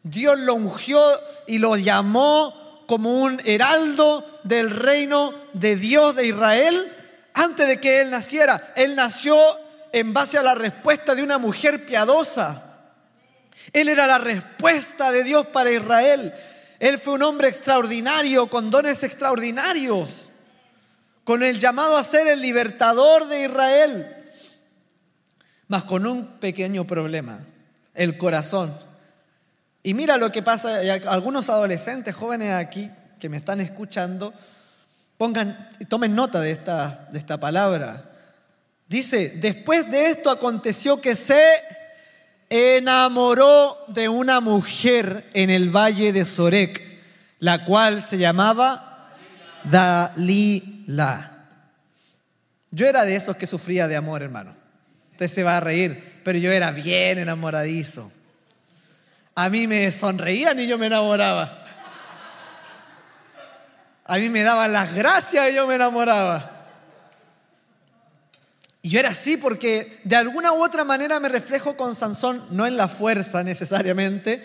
Dios 0.02 0.38
lo 0.38 0.54
ungió 0.54 1.00
y 1.46 1.58
lo 1.58 1.76
llamó 1.76 2.84
como 2.86 3.22
un 3.22 3.40
heraldo 3.44 4.26
del 4.42 4.70
reino 4.70 5.32
de 5.52 5.76
Dios 5.76 6.16
de 6.16 6.26
Israel 6.26 6.92
antes 7.34 7.66
de 7.66 7.80
que 7.80 8.00
él 8.00 8.10
naciera. 8.10 8.72
Él 8.76 8.94
nació 8.96 9.36
en 9.92 10.12
base 10.12 10.38
a 10.38 10.42
la 10.42 10.54
respuesta 10.54 11.14
de 11.14 11.22
una 11.22 11.38
mujer 11.38 11.86
piadosa. 11.86 12.72
Él 13.72 13.88
era 13.88 14.06
la 14.06 14.18
respuesta 14.18 15.12
de 15.12 15.24
Dios 15.24 15.46
para 15.46 15.70
Israel. 15.70 16.32
Él 16.80 16.98
fue 16.98 17.14
un 17.14 17.22
hombre 17.22 17.48
extraordinario, 17.48 18.48
con 18.48 18.70
dones 18.70 19.02
extraordinarios, 19.04 20.30
con 21.22 21.42
el 21.42 21.60
llamado 21.60 21.96
a 21.96 22.04
ser 22.04 22.26
el 22.26 22.40
libertador 22.40 23.28
de 23.28 23.44
Israel, 23.44 24.16
mas 25.68 25.84
con 25.84 26.06
un 26.06 26.40
pequeño 26.40 26.84
problema, 26.84 27.46
el 27.94 28.18
corazón. 28.18 28.76
Y 29.82 29.94
mira 29.94 30.16
lo 30.16 30.30
que 30.30 30.42
pasa, 30.42 30.80
algunos 31.08 31.48
adolescentes 31.48 32.14
jóvenes 32.14 32.52
aquí 32.52 32.90
que 33.18 33.28
me 33.28 33.36
están 33.36 33.60
escuchando, 33.60 34.32
pongan, 35.18 35.70
tomen 35.88 36.14
nota 36.14 36.40
de 36.40 36.52
esta, 36.52 37.08
de 37.10 37.18
esta 37.18 37.38
palabra. 37.38 38.10
Dice, 38.88 39.30
después 39.40 39.90
de 39.90 40.10
esto 40.10 40.30
aconteció 40.30 41.00
que 41.00 41.16
se 41.16 41.42
enamoró 42.50 43.78
de 43.88 44.08
una 44.08 44.40
mujer 44.40 45.30
en 45.32 45.50
el 45.50 45.70
valle 45.70 46.12
de 46.12 46.24
Sorek, 46.24 46.82
la 47.38 47.64
cual 47.64 48.04
se 48.04 48.18
llamaba 48.18 49.16
Dalila. 49.64 51.46
Yo 52.70 52.86
era 52.86 53.04
de 53.04 53.16
esos 53.16 53.36
que 53.36 53.46
sufría 53.46 53.88
de 53.88 53.96
amor, 53.96 54.22
hermano. 54.22 54.54
Usted 55.12 55.28
se 55.28 55.42
va 55.42 55.56
a 55.56 55.60
reír, 55.60 56.20
pero 56.24 56.38
yo 56.38 56.52
era 56.52 56.70
bien 56.70 57.18
enamoradizo. 57.18 58.12
A 59.34 59.48
mí 59.48 59.66
me 59.66 59.90
sonreían 59.92 60.60
y 60.60 60.66
yo 60.66 60.78
me 60.78 60.86
enamoraba. 60.86 61.64
A 64.04 64.18
mí 64.18 64.28
me 64.28 64.42
daban 64.42 64.72
las 64.72 64.94
gracias 64.94 65.50
y 65.50 65.54
yo 65.54 65.66
me 65.66 65.76
enamoraba. 65.76 66.66
Y 68.82 68.90
yo 68.90 68.98
era 68.98 69.10
así 69.10 69.36
porque 69.36 70.00
de 70.04 70.16
alguna 70.16 70.52
u 70.52 70.62
otra 70.62 70.84
manera 70.84 71.20
me 71.20 71.28
reflejo 71.28 71.76
con 71.76 71.94
Sansón, 71.94 72.46
no 72.50 72.66
en 72.66 72.76
la 72.76 72.88
fuerza 72.88 73.44
necesariamente, 73.44 74.44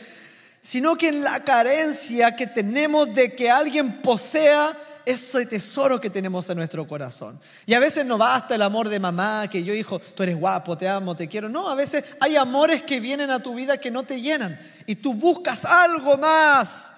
sino 0.61 0.95
que 0.95 1.09
en 1.09 1.23
la 1.23 1.43
carencia 1.43 2.35
que 2.35 2.45
tenemos 2.45 3.13
de 3.13 3.33
que 3.35 3.49
alguien 3.49 4.01
posea 4.01 4.77
ese 5.07 5.45
tesoro 5.45 6.01
que 6.01 6.09
tenemos 6.09 6.49
en 6.49 6.57
nuestro 6.57 6.85
corazón. 6.85 7.39
Y 7.65 7.73
a 7.73 7.79
veces 7.79 8.05
no 8.05 8.17
basta 8.17 8.55
el 8.55 8.61
amor 8.61 8.89
de 8.89 8.99
mamá, 8.99 9.47
que 9.49 9.63
yo 9.63 9.73
hijo, 9.73 9.99
tú 9.99 10.23
eres 10.23 10.37
guapo, 10.37 10.77
te 10.77 10.89
amo, 10.89 11.15
te 11.15 11.29
quiero. 11.29 11.47
No, 11.47 11.69
a 11.69 11.75
veces 11.75 12.03
hay 12.19 12.35
amores 12.35 12.81
que 12.81 12.99
vienen 12.99 13.31
a 13.31 13.41
tu 13.41 13.55
vida 13.55 13.77
que 13.77 13.89
no 13.89 14.03
te 14.03 14.19
llenan 14.19 14.59
y 14.85 14.95
tú 14.95 15.13
buscas 15.13 15.63
algo 15.63 16.17
más. 16.17 16.91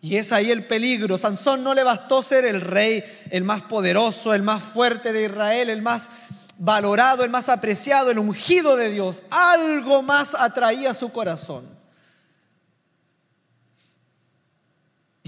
Y 0.00 0.16
es 0.16 0.32
ahí 0.32 0.50
el 0.50 0.66
peligro. 0.66 1.18
Sansón 1.18 1.62
no 1.62 1.74
le 1.74 1.84
bastó 1.84 2.22
ser 2.22 2.46
el 2.46 2.62
rey, 2.62 3.04
el 3.30 3.44
más 3.44 3.62
poderoso, 3.62 4.32
el 4.32 4.42
más 4.42 4.62
fuerte 4.62 5.12
de 5.12 5.24
Israel, 5.24 5.68
el 5.68 5.82
más 5.82 6.08
valorado, 6.56 7.22
el 7.22 7.30
más 7.30 7.50
apreciado, 7.50 8.10
el 8.10 8.18
ungido 8.18 8.76
de 8.76 8.90
Dios. 8.90 9.22
Algo 9.30 10.02
más 10.02 10.34
atraía 10.34 10.94
su 10.94 11.12
corazón. 11.12 11.75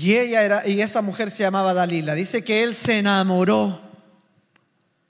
Y 0.00 0.17
ella 0.17 0.45
era, 0.45 0.64
y 0.64 0.81
esa 0.81 1.02
mujer 1.02 1.28
se 1.28 1.43
llamaba 1.43 1.75
Dalila. 1.75 2.14
Dice 2.14 2.45
que 2.45 2.62
él 2.62 2.76
se 2.76 2.99
enamoró. 2.99 3.81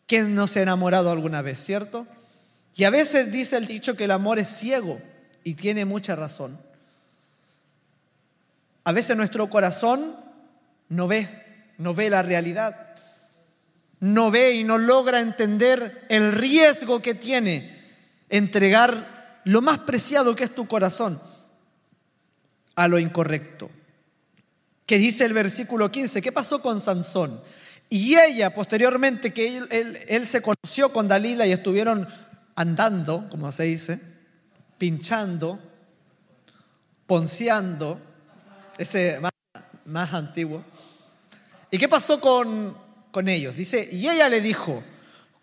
¿Quién 0.06 0.34
no 0.34 0.46
se 0.46 0.60
ha 0.60 0.62
enamorado 0.62 1.10
alguna 1.10 1.42
vez, 1.42 1.60
cierto? 1.60 2.06
Y 2.74 2.84
a 2.84 2.90
veces 2.90 3.30
dice 3.30 3.58
el 3.58 3.66
dicho 3.66 3.98
que 3.98 4.04
el 4.04 4.12
amor 4.12 4.38
es 4.38 4.48
ciego 4.48 4.98
y 5.44 5.52
tiene 5.56 5.84
mucha 5.84 6.16
razón. 6.16 6.58
A 8.84 8.92
veces 8.92 9.14
nuestro 9.14 9.50
corazón 9.50 10.16
no 10.88 11.06
ve, 11.06 11.28
no 11.76 11.92
ve 11.92 12.08
la 12.08 12.22
realidad. 12.22 12.94
No 14.00 14.30
ve 14.30 14.52
y 14.52 14.64
no 14.64 14.78
logra 14.78 15.20
entender 15.20 16.06
el 16.08 16.32
riesgo 16.32 17.02
que 17.02 17.12
tiene 17.12 17.78
entregar 18.30 19.42
lo 19.44 19.60
más 19.60 19.80
preciado 19.80 20.34
que 20.34 20.44
es 20.44 20.54
tu 20.54 20.66
corazón 20.66 21.20
a 22.74 22.88
lo 22.88 22.98
incorrecto 22.98 23.68
que 24.88 24.96
dice 24.96 25.26
el 25.26 25.34
versículo 25.34 25.92
15, 25.92 26.22
¿qué 26.22 26.32
pasó 26.32 26.62
con 26.62 26.80
Sansón? 26.80 27.38
Y 27.90 28.16
ella, 28.16 28.54
posteriormente 28.54 29.34
que 29.34 29.58
él, 30.08 30.26
se 30.26 30.40
conoció 30.40 30.94
con 30.94 31.06
Dalila 31.06 31.46
y 31.46 31.52
estuvieron 31.52 32.08
andando, 32.54 33.28
como 33.30 33.52
se 33.52 33.64
dice, 33.64 34.00
pinchando, 34.78 35.60
ponceando, 37.06 38.00
ese 38.78 39.20
más, 39.20 39.32
más 39.84 40.14
antiguo. 40.14 40.64
¿Y 41.70 41.76
qué 41.76 41.86
pasó 41.86 42.18
con, 42.18 42.74
con 43.10 43.28
ellos? 43.28 43.56
Dice, 43.56 43.90
y 43.92 44.08
ella 44.08 44.30
le 44.30 44.40
dijo, 44.40 44.82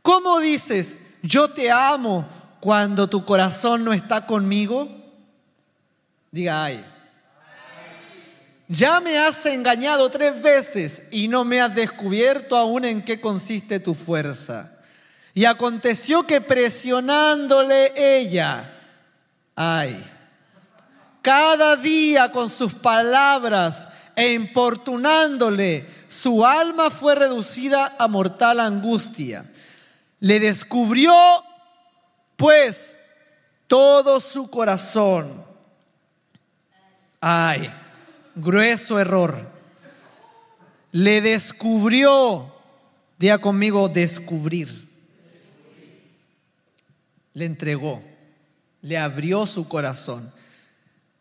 ¿cómo 0.02 0.40
dices, 0.40 0.98
yo 1.22 1.52
te 1.52 1.70
amo 1.70 2.28
cuando 2.62 3.08
tu 3.08 3.24
corazón 3.26 3.84
no 3.84 3.94
está 3.94 4.26
conmigo? 4.26 4.90
Diga, 6.32 6.66
ay. 6.66 6.84
Ya 8.68 9.00
me 9.00 9.18
has 9.20 9.46
engañado 9.46 10.10
tres 10.10 10.42
veces 10.42 11.04
y 11.12 11.28
no 11.28 11.44
me 11.44 11.62
has 11.62 11.76
descubierto 11.76 12.58
aún 12.58 12.84
en 12.86 13.04
qué 13.04 13.22
consiste 13.22 13.80
tu 13.80 13.94
fuerza. 13.94 14.72
Y 15.36 15.46
aconteció 15.46 16.26
que 16.26 16.42
presionándole 16.42 17.94
ella, 17.96 18.74
ay, 19.56 20.04
cada 21.22 21.76
día 21.76 22.32
con 22.32 22.50
sus 22.50 22.74
palabras 22.74 23.90
e 24.16 24.34
importunándole, 24.34 25.88
su 26.08 26.46
alma 26.46 26.90
fue 26.90 27.16
reducida 27.16 27.96
a 28.00 28.08
mortal 28.08 28.60
angustia. 28.60 29.46
Le 30.20 30.40
descubrió, 30.40 31.14
pues, 32.36 32.96
todo 33.68 34.22
su 34.22 34.50
corazón. 34.50 35.44
Ay, 37.20 37.70
grueso 38.36 39.00
error. 39.00 39.50
Le 40.92 41.22
descubrió, 41.22 42.54
diga 43.18 43.38
conmigo, 43.40 43.90
descubrir. 43.90 44.88
Le 47.34 47.46
entregó, 47.46 48.02
le 48.82 48.98
abrió 48.98 49.46
su 49.46 49.68
corazón 49.68 50.32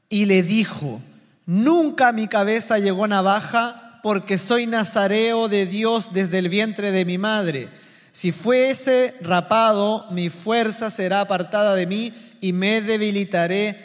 y 0.08 0.26
le 0.26 0.42
dijo, 0.42 1.00
nunca 1.44 2.12
mi 2.12 2.28
cabeza 2.28 2.78
llegó 2.78 3.08
navaja 3.08 4.00
porque 4.02 4.38
soy 4.38 4.66
nazareo 4.66 5.48
de 5.48 5.66
Dios 5.66 6.12
desde 6.12 6.38
el 6.38 6.48
vientre 6.48 6.92
de 6.92 7.04
mi 7.04 7.18
madre. 7.18 7.68
Si 8.12 8.30
fuese 8.30 9.14
rapado, 9.22 10.06
mi 10.12 10.28
fuerza 10.28 10.90
será 10.90 11.20
apartada 11.20 11.74
de 11.74 11.86
mí 11.86 12.12
y 12.40 12.52
me 12.52 12.80
debilitaré 12.80 13.76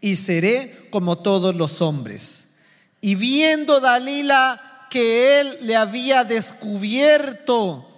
y 0.00 0.16
seré 0.16 0.88
como 0.90 1.16
todos 1.16 1.56
los 1.56 1.80
hombres. 1.80 2.47
Y 3.00 3.14
viendo 3.14 3.80
Dalila 3.80 4.86
que 4.90 5.40
él 5.40 5.58
le 5.62 5.76
había 5.76 6.24
descubierto 6.24 7.88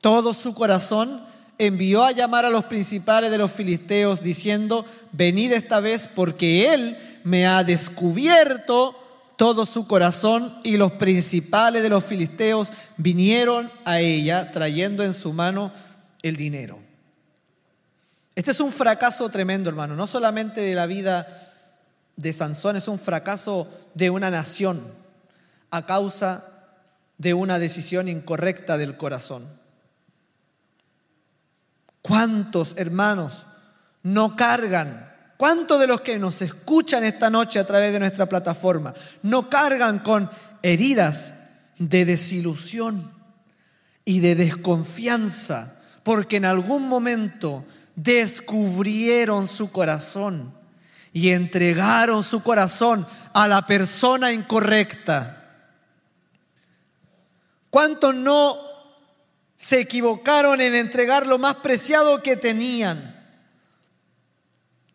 todo 0.00 0.34
su 0.34 0.54
corazón, 0.54 1.24
envió 1.58 2.04
a 2.04 2.12
llamar 2.12 2.44
a 2.44 2.50
los 2.50 2.64
principales 2.64 3.30
de 3.30 3.38
los 3.38 3.50
filisteos 3.50 4.22
diciendo, 4.22 4.84
venid 5.12 5.52
esta 5.52 5.80
vez 5.80 6.06
porque 6.06 6.72
él 6.72 6.96
me 7.24 7.46
ha 7.46 7.64
descubierto 7.64 8.94
todo 9.36 9.66
su 9.66 9.86
corazón 9.86 10.58
y 10.64 10.76
los 10.76 10.92
principales 10.92 11.82
de 11.82 11.88
los 11.88 12.04
filisteos 12.04 12.72
vinieron 12.96 13.70
a 13.84 14.00
ella 14.00 14.50
trayendo 14.52 15.02
en 15.02 15.12
su 15.12 15.32
mano 15.32 15.72
el 16.22 16.36
dinero. 16.36 16.78
Este 18.34 18.50
es 18.50 18.60
un 18.60 18.72
fracaso 18.72 19.28
tremendo, 19.28 19.68
hermano, 19.68 19.96
no 19.96 20.06
solamente 20.06 20.60
de 20.60 20.74
la 20.74 20.86
vida 20.86 21.26
de 22.16 22.32
Sansón, 22.32 22.76
es 22.76 22.88
un 22.88 22.98
fracaso 22.98 23.68
de 23.96 24.10
una 24.10 24.30
nación 24.30 24.82
a 25.70 25.86
causa 25.86 26.44
de 27.16 27.32
una 27.32 27.58
decisión 27.58 28.08
incorrecta 28.08 28.76
del 28.76 28.98
corazón. 28.98 29.48
¿Cuántos 32.02 32.76
hermanos 32.76 33.46
no 34.02 34.36
cargan? 34.36 35.10
¿Cuántos 35.38 35.80
de 35.80 35.86
los 35.86 36.02
que 36.02 36.18
nos 36.18 36.42
escuchan 36.42 37.04
esta 37.04 37.30
noche 37.30 37.58
a 37.58 37.66
través 37.66 37.90
de 37.90 37.98
nuestra 37.98 38.26
plataforma 38.26 38.92
no 39.22 39.48
cargan 39.48 40.00
con 40.00 40.30
heridas 40.62 41.32
de 41.78 42.04
desilusión 42.04 43.10
y 44.04 44.20
de 44.20 44.34
desconfianza 44.34 45.80
porque 46.02 46.36
en 46.36 46.44
algún 46.44 46.86
momento 46.86 47.64
descubrieron 47.94 49.48
su 49.48 49.72
corazón 49.72 50.52
y 51.16 51.32
entregaron 51.32 52.22
su 52.22 52.42
corazón 52.42 53.06
a 53.32 53.48
la 53.48 53.66
persona 53.66 54.32
incorrecta. 54.32 55.62
¿Cuántos 57.70 58.14
no 58.14 58.58
se 59.56 59.80
equivocaron 59.80 60.60
en 60.60 60.74
entregar 60.74 61.26
lo 61.26 61.38
más 61.38 61.54
preciado 61.54 62.22
que 62.22 62.36
tenían? 62.36 63.18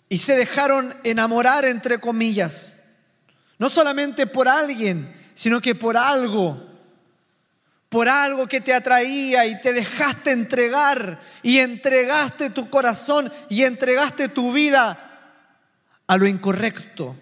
Y 0.09 0.19
se 0.19 0.35
dejaron 0.35 0.95
enamorar, 1.03 1.65
entre 1.65 1.99
comillas, 1.99 2.77
no 3.57 3.67
solamente 3.71 4.27
por 4.27 4.47
alguien, 4.47 5.11
sino 5.33 5.59
que 5.59 5.73
por 5.73 5.97
algo, 5.97 6.63
por 7.89 8.07
algo 8.07 8.45
que 8.45 8.61
te 8.61 8.75
atraía 8.75 9.47
y 9.47 9.59
te 9.59 9.73
dejaste 9.73 10.29
entregar 10.29 11.19
y 11.41 11.57
entregaste 11.57 12.51
tu 12.51 12.69
corazón 12.69 13.33
y 13.49 13.63
entregaste 13.63 14.29
tu 14.29 14.53
vida 14.53 15.07
a 16.11 16.17
lo 16.17 16.27
incorrecto. 16.27 17.15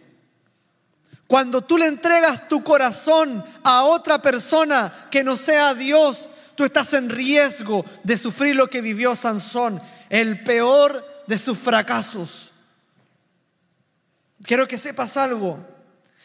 Cuando 1.27 1.61
tú 1.61 1.77
le 1.77 1.85
entregas 1.85 2.49
tu 2.49 2.63
corazón 2.63 3.43
a 3.63 3.83
otra 3.83 4.19
persona 4.19 4.91
que 5.11 5.23
no 5.23 5.37
sea 5.37 5.75
Dios, 5.75 6.31
tú 6.55 6.63
estás 6.63 6.93
en 6.93 7.11
riesgo 7.11 7.85
de 8.03 8.17
sufrir 8.17 8.55
lo 8.55 8.67
que 8.67 8.81
vivió 8.81 9.15
Sansón, 9.15 9.79
el 10.09 10.43
peor 10.43 11.05
de 11.27 11.37
sus 11.37 11.59
fracasos. 11.59 12.51
Quiero 14.41 14.67
que 14.67 14.79
sepas 14.79 15.17
algo. 15.17 15.63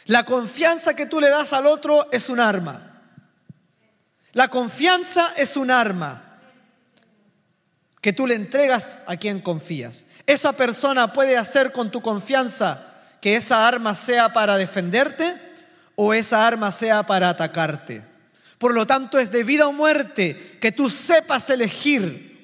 La 0.07 0.25
confianza 0.25 0.97
que 0.97 1.05
tú 1.05 1.21
le 1.21 1.29
das 1.29 1.53
al 1.53 1.67
otro 1.67 2.11
es 2.13 2.31
un 2.31 2.41
arma. 2.41 3.03
La 4.33 4.49
confianza 4.49 5.35
es 5.37 5.59
un 5.59 5.71
arma 5.71 6.41
que 8.01 8.15
tú 8.15 8.27
le 8.27 8.37
entregas 8.37 9.01
a 9.07 9.19
quien 9.19 9.43
confías. 9.43 10.07
Esa 10.27 10.53
persona 10.53 11.13
puede 11.13 11.37
hacer 11.37 11.73
con 11.73 11.91
tu 11.91 12.01
confianza 12.01 12.95
que 13.21 13.37
esa 13.37 13.67
arma 13.67 13.95
sea 13.95 14.33
para 14.33 14.57
defenderte 14.57 15.35
o 15.97 16.15
esa 16.15 16.47
arma 16.47 16.73
sea 16.73 17.05
para 17.05 17.29
atacarte. 17.29 18.03
Por 18.59 18.75
lo 18.75 18.87
tanto, 18.87 19.19
es 19.19 19.31
de 19.31 19.45
vida 19.45 19.67
o 19.67 19.73
muerte 19.73 20.59
que 20.61 20.73
tú 20.73 20.89
sepas 20.89 21.51
elegir 21.51 22.35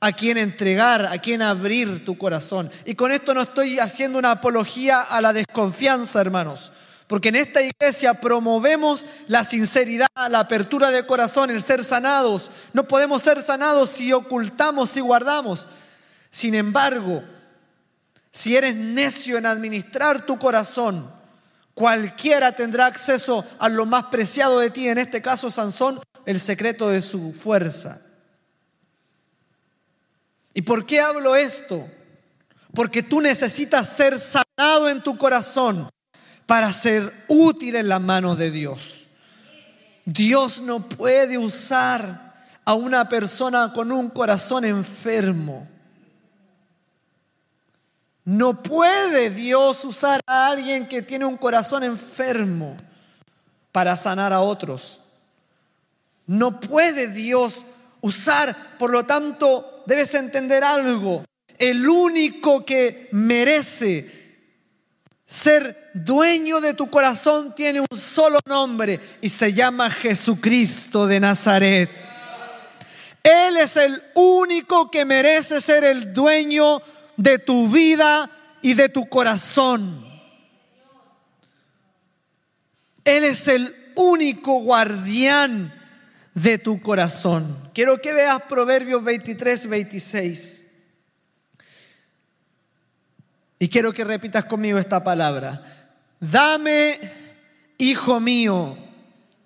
a 0.00 0.12
quién 0.12 0.38
entregar, 0.38 1.06
a 1.06 1.18
quién 1.18 1.42
abrir 1.42 2.04
tu 2.04 2.16
corazón. 2.16 2.70
Y 2.84 2.94
con 2.94 3.12
esto 3.12 3.34
no 3.34 3.42
estoy 3.42 3.78
haciendo 3.78 4.18
una 4.18 4.30
apología 4.30 5.02
a 5.02 5.20
la 5.20 5.32
desconfianza, 5.32 6.20
hermanos. 6.20 6.72
Porque 7.06 7.30
en 7.30 7.36
esta 7.36 7.62
iglesia 7.62 8.14
promovemos 8.14 9.06
la 9.26 9.44
sinceridad, 9.44 10.08
la 10.30 10.40
apertura 10.40 10.90
de 10.90 11.06
corazón, 11.06 11.50
el 11.50 11.62
ser 11.62 11.82
sanados. 11.82 12.50
No 12.74 12.86
podemos 12.86 13.22
ser 13.22 13.42
sanados 13.42 13.90
si 13.90 14.12
ocultamos, 14.12 14.90
si 14.90 15.00
guardamos. 15.00 15.66
Sin 16.30 16.54
embargo, 16.54 17.22
si 18.30 18.56
eres 18.56 18.74
necio 18.74 19.38
en 19.38 19.46
administrar 19.46 20.24
tu 20.24 20.38
corazón, 20.38 21.18
Cualquiera 21.78 22.56
tendrá 22.56 22.86
acceso 22.86 23.44
a 23.60 23.68
lo 23.68 23.86
más 23.86 24.06
preciado 24.06 24.58
de 24.58 24.68
ti, 24.68 24.88
en 24.88 24.98
este 24.98 25.22
caso 25.22 25.48
Sansón, 25.48 26.00
el 26.26 26.40
secreto 26.40 26.88
de 26.88 27.00
su 27.00 27.32
fuerza. 27.32 28.02
¿Y 30.54 30.62
por 30.62 30.84
qué 30.84 31.00
hablo 31.00 31.36
esto? 31.36 31.88
Porque 32.74 33.04
tú 33.04 33.20
necesitas 33.20 33.90
ser 33.90 34.18
sanado 34.18 34.88
en 34.88 35.04
tu 35.04 35.16
corazón 35.16 35.88
para 36.46 36.72
ser 36.72 37.12
útil 37.28 37.76
en 37.76 37.86
las 37.86 38.00
manos 38.00 38.38
de 38.38 38.50
Dios. 38.50 39.04
Dios 40.04 40.60
no 40.60 40.80
puede 40.80 41.38
usar 41.38 42.34
a 42.64 42.74
una 42.74 43.08
persona 43.08 43.72
con 43.72 43.92
un 43.92 44.10
corazón 44.10 44.64
enfermo. 44.64 45.68
No 48.28 48.62
puede 48.62 49.30
Dios 49.30 49.86
usar 49.86 50.20
a 50.26 50.48
alguien 50.48 50.86
que 50.86 51.00
tiene 51.00 51.24
un 51.24 51.38
corazón 51.38 51.82
enfermo 51.82 52.76
para 53.72 53.96
sanar 53.96 54.34
a 54.34 54.42
otros. 54.42 55.00
No 56.26 56.60
puede 56.60 57.08
Dios 57.08 57.64
usar, 58.02 58.54
por 58.78 58.90
lo 58.90 59.06
tanto, 59.06 59.82
debes 59.86 60.14
entender 60.14 60.62
algo. 60.62 61.24
El 61.56 61.88
único 61.88 62.66
que 62.66 63.08
merece 63.12 64.36
ser 65.24 65.90
dueño 65.94 66.60
de 66.60 66.74
tu 66.74 66.90
corazón 66.90 67.54
tiene 67.54 67.80
un 67.80 67.98
solo 67.98 68.40
nombre 68.44 69.00
y 69.22 69.30
se 69.30 69.54
llama 69.54 69.90
Jesucristo 69.90 71.06
de 71.06 71.18
Nazaret. 71.18 71.88
Él 73.22 73.56
es 73.56 73.78
el 73.78 74.02
único 74.14 74.90
que 74.90 75.06
merece 75.06 75.62
ser 75.62 75.84
el 75.84 76.12
dueño 76.12 76.78
de 76.78 76.97
tu 77.38 77.68
vida 77.68 78.30
y 78.62 78.74
de 78.74 78.88
tu 78.88 79.08
corazón. 79.08 80.06
Él 83.04 83.24
es 83.24 83.48
el 83.48 83.74
único 83.96 84.60
guardián 84.60 85.74
de 86.34 86.58
tu 86.58 86.80
corazón. 86.80 87.70
Quiero 87.74 88.00
que 88.00 88.12
veas 88.12 88.42
Proverbios 88.42 89.02
23, 89.02 89.68
26. 89.68 90.66
Y 93.58 93.68
quiero 93.68 93.92
que 93.92 94.04
repitas 94.04 94.44
conmigo 94.44 94.78
esta 94.78 95.02
palabra. 95.02 95.62
Dame, 96.20 97.00
hijo 97.78 98.20
mío, 98.20 98.76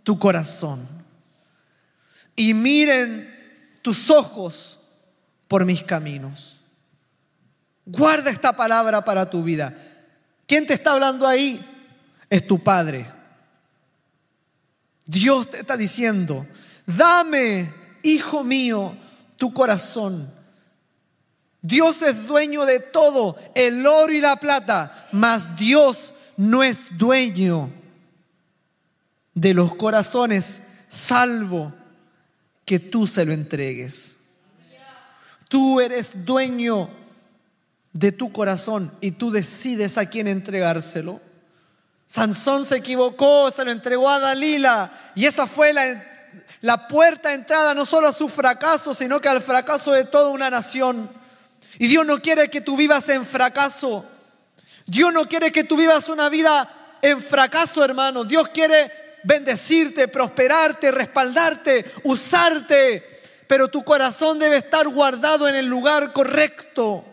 tu 0.03 0.19
corazón. 0.19 0.87
Y 2.37 2.53
miren 2.53 3.33
tus 3.81 4.11
ojos 4.11 4.81
por 5.49 5.65
mis 5.65 5.83
caminos. 5.83 6.62
Guarda 7.93 8.31
esta 8.31 8.55
palabra 8.55 9.05
para 9.05 9.29
tu 9.29 9.43
vida. 9.43 9.75
¿Quién 10.47 10.67
te 10.67 10.73
está 10.73 10.93
hablando 10.93 11.27
ahí? 11.27 11.63
Es 12.31 12.47
tu 12.47 12.59
Padre. 12.59 13.07
Dios 15.05 15.51
te 15.51 15.61
está 15.61 15.77
diciendo, 15.77 16.47
dame, 16.87 17.71
hijo 18.03 18.43
mío, 18.45 18.95
tu 19.37 19.53
corazón. 19.53 20.33
Dios 21.61 22.01
es 22.01 22.27
dueño 22.27 22.65
de 22.65 22.81
todo, 22.81 23.37
el 23.55 23.87
oro 23.87 24.11
y 24.11 24.23
la 24.23 24.37
plata, 24.37 25.09
mas 25.13 25.55
Dios 25.57 26.15
no 26.39 26.63
es 26.63 26.97
dueño 26.97 27.71
de 29.35 29.53
los 29.53 29.75
corazones, 29.75 30.63
salvo 30.89 31.75
que 32.65 32.79
tú 32.79 33.07
se 33.07 33.27
lo 33.27 33.35
entregues. 33.35 34.19
Tú 35.49 35.79
eres 35.79 36.25
dueño 36.25 37.02
de 37.93 38.13
tu 38.13 38.33
corazón 38.33 38.93
y 39.01 39.13
tú 39.13 39.31
decides 39.31 39.99
a 39.99 40.07
quién 40.07 40.29
entregárselo. 40.29 41.21
Sansón 42.07 42.65
se 42.65 42.77
equivocó, 42.77 43.51
se 43.51 43.65
lo 43.65 43.71
entregó 43.71 44.09
a 44.09 44.19
Dalila 44.19 44.91
y 45.15 45.27
esa 45.27 45.47
fue 45.47 45.73
la, 45.73 46.05
la 46.61 46.89
puerta 46.89 47.31
de 47.31 47.37
entrada 47.37 47.75
no 47.75 47.87
solo 47.87 48.09
a 48.09 48.13
su 48.13 48.29
fracaso, 48.29 48.95
sino 48.95 49.21
que 49.21 49.29
al 49.29 49.43
fracaso 49.43 49.93
de 49.93 50.05
toda 50.05 50.29
una 50.29 50.51
nación. 50.51 51.11
Y 51.79 51.87
Dios 51.87 52.05
no 52.05 52.21
quiere 52.21 52.51
que 52.51 52.61
tú 52.61 52.77
vivas 52.77 53.09
en 53.09 53.25
fracaso. 53.25 54.05
Dios 54.87 55.13
no 55.13 55.27
quiere 55.27 55.53
que 55.53 55.65
tú 55.65 55.77
vivas 55.77 56.09
una 56.09 56.29
vida 56.29 56.69
en 57.01 57.23
fracaso, 57.23 57.85
hermano. 57.85 58.25
Dios 58.25 58.49
quiere 58.49 58.91
bendecirte, 59.25 60.09
prosperarte, 60.09 60.91
respaldarte, 60.91 61.85
usarte. 62.05 63.21
Pero 63.47 63.69
tu 63.69 63.83
corazón 63.85 64.39
debe 64.39 64.59
estar 64.59 64.89
guardado 64.89 65.49
en 65.49 65.57
el 65.57 65.67
lugar 65.67 66.13
correcto. 66.13 67.05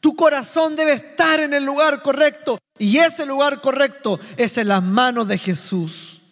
Tu 0.00 0.16
corazón 0.16 0.76
debe 0.76 0.94
estar 0.94 1.40
en 1.40 1.52
el 1.52 1.64
lugar 1.64 2.02
correcto 2.02 2.58
y 2.78 2.98
ese 2.98 3.26
lugar 3.26 3.60
correcto 3.60 4.18
es 4.36 4.56
en 4.56 4.68
las 4.68 4.82
manos 4.82 5.28
de 5.28 5.36
Jesús. 5.36 6.22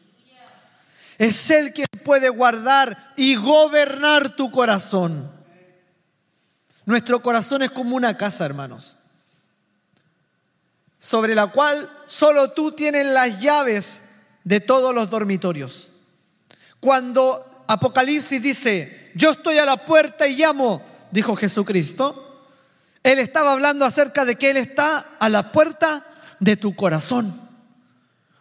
Es 1.18 1.50
Él 1.50 1.74
quien 1.74 1.86
puede 2.04 2.30
guardar 2.30 3.12
y 3.16 3.34
gobernar 3.34 4.34
tu 4.36 4.50
corazón. 4.50 5.30
Nuestro 6.86 7.20
corazón 7.20 7.62
es 7.62 7.70
como 7.70 7.96
una 7.96 8.16
casa, 8.16 8.46
hermanos, 8.46 8.96
sobre 10.98 11.34
la 11.34 11.48
cual 11.48 11.90
solo 12.06 12.52
tú 12.52 12.72
tienes 12.72 13.04
las 13.06 13.40
llaves 13.40 14.04
de 14.44 14.60
todos 14.60 14.94
los 14.94 15.10
dormitorios. 15.10 15.90
Cuando 16.80 17.64
Apocalipsis 17.66 18.40
dice, 18.40 19.10
yo 19.14 19.32
estoy 19.32 19.58
a 19.58 19.66
la 19.66 19.84
puerta 19.84 20.26
y 20.26 20.36
llamo, 20.36 20.80
dijo 21.10 21.36
Jesucristo, 21.36 22.27
él 23.02 23.18
estaba 23.18 23.52
hablando 23.52 23.84
acerca 23.84 24.24
de 24.24 24.36
que 24.36 24.50
Él 24.50 24.56
está 24.56 24.98
a 25.18 25.28
la 25.28 25.52
puerta 25.52 26.04
de 26.40 26.56
tu 26.56 26.74
corazón. 26.74 27.40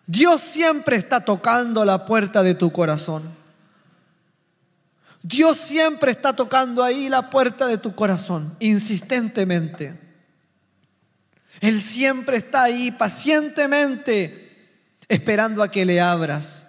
Dios 0.05 0.41
siempre 0.41 0.95
está 0.95 1.21
tocando 1.21 1.83
la 1.85 2.05
puerta 2.05 2.43
de 2.43 2.55
tu 2.55 2.71
corazón. 2.71 3.35
Dios 5.21 5.57
siempre 5.57 6.11
está 6.11 6.33
tocando 6.33 6.83
ahí 6.83 7.09
la 7.09 7.29
puerta 7.29 7.67
de 7.67 7.77
tu 7.77 7.93
corazón, 7.95 8.55
insistentemente. 8.59 9.99
Él 11.59 11.81
siempre 11.81 12.37
está 12.37 12.63
ahí 12.63 12.91
pacientemente 12.91 14.71
esperando 15.09 15.63
a 15.63 15.71
que 15.71 15.85
le 15.85 15.99
abras. 15.99 16.67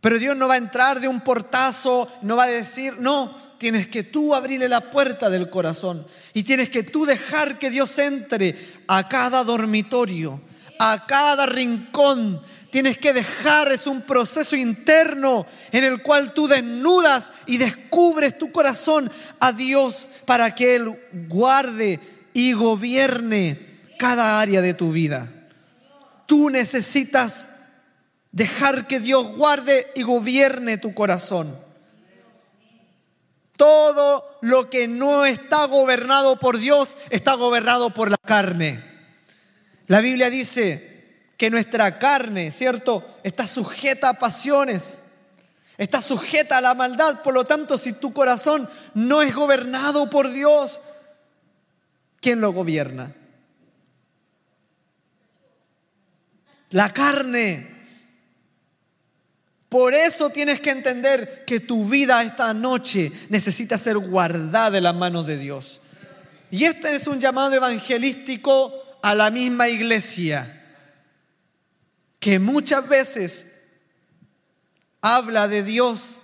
Pero 0.00 0.18
Dios 0.18 0.36
no 0.36 0.48
va 0.48 0.54
a 0.54 0.58
entrar 0.58 0.98
de 0.98 1.06
un 1.06 1.20
portazo, 1.20 2.10
no 2.22 2.36
va 2.36 2.44
a 2.44 2.48
decir, 2.48 2.98
no, 2.98 3.36
tienes 3.62 3.86
que 3.86 4.02
tú 4.02 4.34
abrirle 4.34 4.68
la 4.68 4.90
puerta 4.90 5.30
del 5.30 5.48
corazón 5.48 6.04
y 6.34 6.42
tienes 6.42 6.68
que 6.68 6.82
tú 6.82 7.04
dejar 7.04 7.60
que 7.60 7.70
Dios 7.70 7.96
entre 8.00 8.58
a 8.88 9.08
cada 9.08 9.44
dormitorio, 9.44 10.40
a 10.80 11.06
cada 11.06 11.46
rincón. 11.46 12.42
Tienes 12.72 12.98
que 12.98 13.12
dejar, 13.12 13.70
es 13.70 13.86
un 13.86 14.02
proceso 14.02 14.56
interno 14.56 15.46
en 15.70 15.84
el 15.84 16.02
cual 16.02 16.34
tú 16.34 16.48
desnudas 16.48 17.32
y 17.46 17.58
descubres 17.58 18.36
tu 18.36 18.50
corazón 18.50 19.08
a 19.38 19.52
Dios 19.52 20.08
para 20.26 20.56
que 20.56 20.74
Él 20.74 20.98
guarde 21.28 22.00
y 22.32 22.54
gobierne 22.54 23.60
cada 23.96 24.40
área 24.40 24.60
de 24.60 24.74
tu 24.74 24.90
vida. 24.90 25.30
Tú 26.26 26.50
necesitas 26.50 27.48
dejar 28.32 28.88
que 28.88 28.98
Dios 28.98 29.36
guarde 29.36 29.86
y 29.94 30.02
gobierne 30.02 30.78
tu 30.78 30.94
corazón. 30.94 31.56
Todo 33.62 34.38
lo 34.40 34.68
que 34.68 34.88
no 34.88 35.24
está 35.24 35.66
gobernado 35.66 36.34
por 36.40 36.58
Dios 36.58 36.96
está 37.10 37.34
gobernado 37.34 37.90
por 37.94 38.10
la 38.10 38.16
carne. 38.16 38.82
La 39.86 40.00
Biblia 40.00 40.30
dice 40.30 41.28
que 41.36 41.48
nuestra 41.48 41.96
carne, 42.00 42.50
¿cierto? 42.50 43.06
Está 43.22 43.46
sujeta 43.46 44.08
a 44.08 44.18
pasiones, 44.18 45.04
está 45.78 46.02
sujeta 46.02 46.58
a 46.58 46.60
la 46.60 46.74
maldad. 46.74 47.22
Por 47.22 47.34
lo 47.34 47.44
tanto, 47.44 47.78
si 47.78 47.92
tu 47.92 48.12
corazón 48.12 48.68
no 48.94 49.22
es 49.22 49.32
gobernado 49.32 50.10
por 50.10 50.32
Dios, 50.32 50.80
¿quién 52.20 52.40
lo 52.40 52.52
gobierna? 52.52 53.14
La 56.70 56.92
carne. 56.92 57.71
Por 59.72 59.94
eso 59.94 60.28
tienes 60.28 60.60
que 60.60 60.68
entender 60.68 61.46
que 61.46 61.58
tu 61.58 61.86
vida 61.86 62.22
esta 62.22 62.52
noche 62.52 63.10
necesita 63.30 63.78
ser 63.78 63.96
guardada 63.96 64.76
en 64.76 64.84
las 64.84 64.94
manos 64.94 65.26
de 65.26 65.38
Dios. 65.38 65.80
Y 66.50 66.64
este 66.64 66.94
es 66.94 67.06
un 67.06 67.18
llamado 67.18 67.54
evangelístico 67.54 68.70
a 69.02 69.14
la 69.14 69.30
misma 69.30 69.70
iglesia, 69.70 70.62
que 72.20 72.38
muchas 72.38 72.86
veces 72.86 73.46
habla 75.00 75.48
de 75.48 75.62
Dios, 75.62 76.20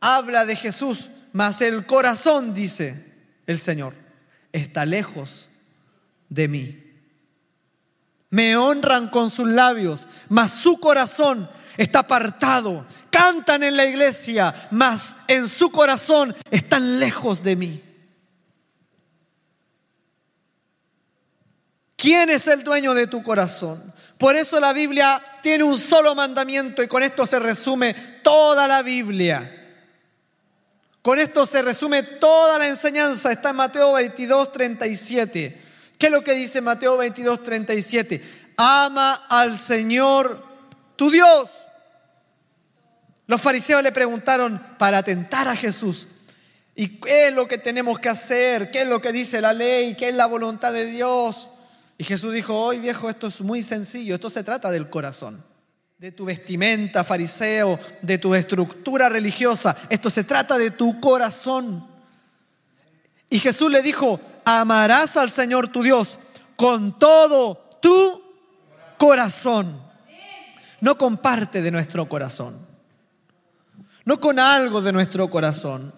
habla 0.00 0.46
de 0.46 0.56
Jesús, 0.56 1.10
mas 1.34 1.60
el 1.60 1.84
corazón, 1.84 2.54
dice 2.54 3.04
el 3.46 3.58
Señor, 3.58 3.92
está 4.50 4.86
lejos 4.86 5.50
de 6.30 6.48
mí. 6.48 6.85
Me 8.30 8.56
honran 8.56 9.08
con 9.08 9.30
sus 9.30 9.48
labios, 9.48 10.08
mas 10.28 10.52
su 10.52 10.78
corazón 10.78 11.48
está 11.76 12.00
apartado. 12.00 12.86
Cantan 13.10 13.62
en 13.62 13.76
la 13.76 13.86
iglesia, 13.86 14.54
mas 14.70 15.16
en 15.28 15.48
su 15.48 15.70
corazón 15.70 16.34
están 16.50 16.98
lejos 16.98 17.42
de 17.42 17.56
mí. 17.56 17.82
¿Quién 21.96 22.28
es 22.28 22.46
el 22.46 22.62
dueño 22.62 22.94
de 22.94 23.06
tu 23.06 23.22
corazón? 23.22 23.92
Por 24.18 24.36
eso 24.36 24.60
la 24.60 24.72
Biblia 24.72 25.22
tiene 25.42 25.64
un 25.64 25.78
solo 25.78 26.14
mandamiento 26.14 26.82
y 26.82 26.88
con 26.88 27.02
esto 27.02 27.26
se 27.26 27.38
resume 27.38 27.94
toda 28.22 28.66
la 28.66 28.82
Biblia. 28.82 29.52
Con 31.02 31.18
esto 31.18 31.46
se 31.46 31.62
resume 31.62 32.02
toda 32.02 32.58
la 32.58 32.66
enseñanza. 32.66 33.30
Está 33.30 33.50
en 33.50 33.56
Mateo 33.56 33.92
22, 33.92 34.52
37. 34.52 35.62
¿Qué 35.98 36.06
es 36.06 36.12
lo 36.12 36.22
que 36.22 36.34
dice 36.34 36.60
Mateo 36.60 36.96
22, 36.96 37.42
37? 37.42 38.22
Ama 38.56 39.14
al 39.28 39.56
Señor 39.56 40.44
tu 40.96 41.10
Dios. 41.10 41.68
Los 43.26 43.40
fariseos 43.40 43.82
le 43.82 43.92
preguntaron 43.92 44.62
para 44.78 44.98
atentar 44.98 45.48
a 45.48 45.56
Jesús. 45.56 46.08
¿Y 46.74 46.88
qué 47.00 47.28
es 47.28 47.34
lo 47.34 47.48
que 47.48 47.58
tenemos 47.58 47.98
que 47.98 48.08
hacer? 48.08 48.70
¿Qué 48.70 48.82
es 48.82 48.86
lo 48.86 49.00
que 49.00 49.12
dice 49.12 49.40
la 49.40 49.52
ley? 49.52 49.94
¿Qué 49.94 50.10
es 50.10 50.14
la 50.14 50.26
voluntad 50.26 50.72
de 50.72 50.86
Dios? 50.86 51.48
Y 51.98 52.04
Jesús 52.04 52.34
dijo, 52.34 52.54
hoy 52.54 52.78
viejo, 52.78 53.08
esto 53.08 53.26
es 53.28 53.40
muy 53.40 53.62
sencillo, 53.62 54.16
esto 54.16 54.28
se 54.28 54.44
trata 54.44 54.70
del 54.70 54.90
corazón, 54.90 55.42
de 55.96 56.12
tu 56.12 56.26
vestimenta, 56.26 57.04
fariseo, 57.04 57.80
de 58.02 58.18
tu 58.18 58.34
estructura 58.34 59.08
religiosa, 59.08 59.74
esto 59.88 60.10
se 60.10 60.24
trata 60.24 60.58
de 60.58 60.70
tu 60.70 61.00
corazón. 61.00 61.86
Y 63.30 63.38
Jesús 63.38 63.70
le 63.70 63.80
dijo, 63.80 64.20
amarás 64.46 65.16
al 65.16 65.30
Señor 65.30 65.68
tu 65.68 65.82
Dios 65.82 66.20
con 66.54 66.98
todo 66.98 67.56
tu 67.82 68.22
corazón, 68.96 69.82
no 70.80 70.96
con 70.96 71.18
parte 71.18 71.60
de 71.60 71.72
nuestro 71.72 72.08
corazón, 72.08 72.56
no 74.04 74.20
con 74.20 74.38
algo 74.38 74.80
de 74.80 74.92
nuestro 74.92 75.28
corazón, 75.28 75.92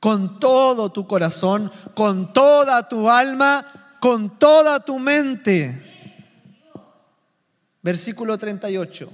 con 0.00 0.40
todo 0.40 0.90
tu 0.90 1.06
corazón, 1.06 1.70
con 1.94 2.32
toda 2.32 2.88
tu 2.88 3.10
alma, 3.10 3.96
con 4.00 4.38
toda 4.38 4.80
tu 4.80 4.98
mente. 4.98 5.82
Versículo 7.82 8.38
38. 8.38 9.12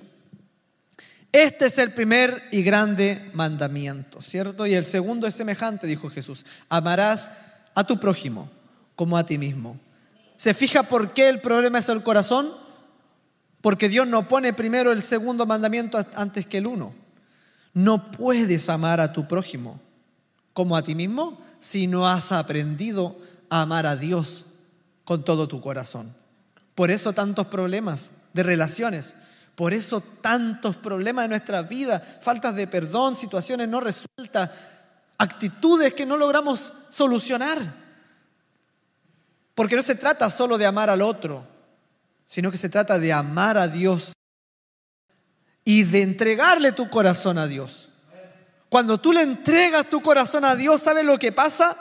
Este 1.33 1.67
es 1.67 1.79
el 1.79 1.93
primer 1.93 2.45
y 2.53 2.63
grande 2.63 3.31
mandamiento, 3.33 4.23
¿cierto? 4.23 4.67
Y 4.67 4.75
el 4.75 4.85
segundo 4.85 5.27
es 5.27 5.35
semejante, 5.35 5.87
dijo 5.87 6.11
Jesús. 6.11 6.45
Amarás 6.69 7.31
a 7.75 7.85
tu 7.85 7.99
prójimo 7.99 8.51
como 8.97 9.17
a 9.17 9.25
ti 9.25 9.39
mismo. 9.39 9.79
¿Se 10.37 10.55
fija 10.55 10.85
por 10.85 11.13
qué 11.13 11.29
el 11.29 11.41
problema 11.41 11.79
es 11.79 11.89
el 11.89 12.03
corazón? 12.03 12.53
Porque 13.61 13.89
Dios 13.89 14.07
no 14.07 14.29
pone 14.29 14.53
primero 14.53 14.93
el 14.93 15.03
segundo 15.03 15.47
mandamiento 15.47 16.05
antes 16.15 16.47
que 16.47 16.59
el 16.59 16.67
uno. 16.67 16.95
No 17.75 18.11
puedes 18.11 18.69
amar 18.69 19.01
a 19.01 19.13
tu 19.13 19.27
prójimo 19.27 19.81
como 20.53 20.77
a 20.77 20.83
ti 20.83 20.95
mismo 20.95 21.41
si 21.61 21.87
no 21.87 22.09
has 22.09 22.33
aprendido 22.33 23.17
a 23.49 23.63
amar 23.63 23.87
a 23.87 23.97
Dios 23.97 24.47
con 25.05 25.25
todo 25.25 25.49
tu 25.49 25.61
corazón. 25.61 26.15
Por 26.75 26.91
eso 26.91 27.13
tantos 27.13 27.47
problemas 27.47 28.13
de 28.33 28.43
relaciones, 28.43 29.15
por 29.55 29.73
eso 29.73 30.01
tantos 30.01 30.77
problemas 30.77 31.25
de 31.25 31.29
nuestra 31.29 31.63
vida, 31.63 32.01
faltas 32.01 32.55
de 32.57 32.67
perdón, 32.67 33.15
situaciones 33.15 33.69
no 33.69 33.81
resueltas, 33.81 34.51
actitudes 35.23 35.95
que 35.95 36.05
no 36.05 36.17
logramos 36.17 36.73
solucionar. 36.89 37.59
Porque 39.55 39.77
no 39.77 39.83
se 39.83 39.95
trata 39.95 40.31
solo 40.31 40.59
de 40.59 40.67
amar 40.67 40.91
al 40.91 41.01
otro, 41.01 41.47
sino 42.27 42.51
que 42.51 42.59
se 42.59 42.69
trata 42.69 42.99
de 42.99 43.13
amar 43.13 43.57
a 43.57 43.69
Dios 43.69 44.13
y 45.65 45.85
de 45.85 46.03
entregarle 46.03 46.73
tu 46.73 46.91
corazón 46.91 47.39
a 47.39 47.47
Dios. 47.47 47.89
Cuando 48.69 48.99
tú 48.99 49.13
le 49.13 49.23
entregas 49.23 49.89
tu 49.89 50.03
corazón 50.03 50.45
a 50.45 50.57
Dios, 50.57 50.83
¿sabes 50.83 51.05
lo 51.05 51.19
que 51.19 51.31
pasa? 51.31 51.77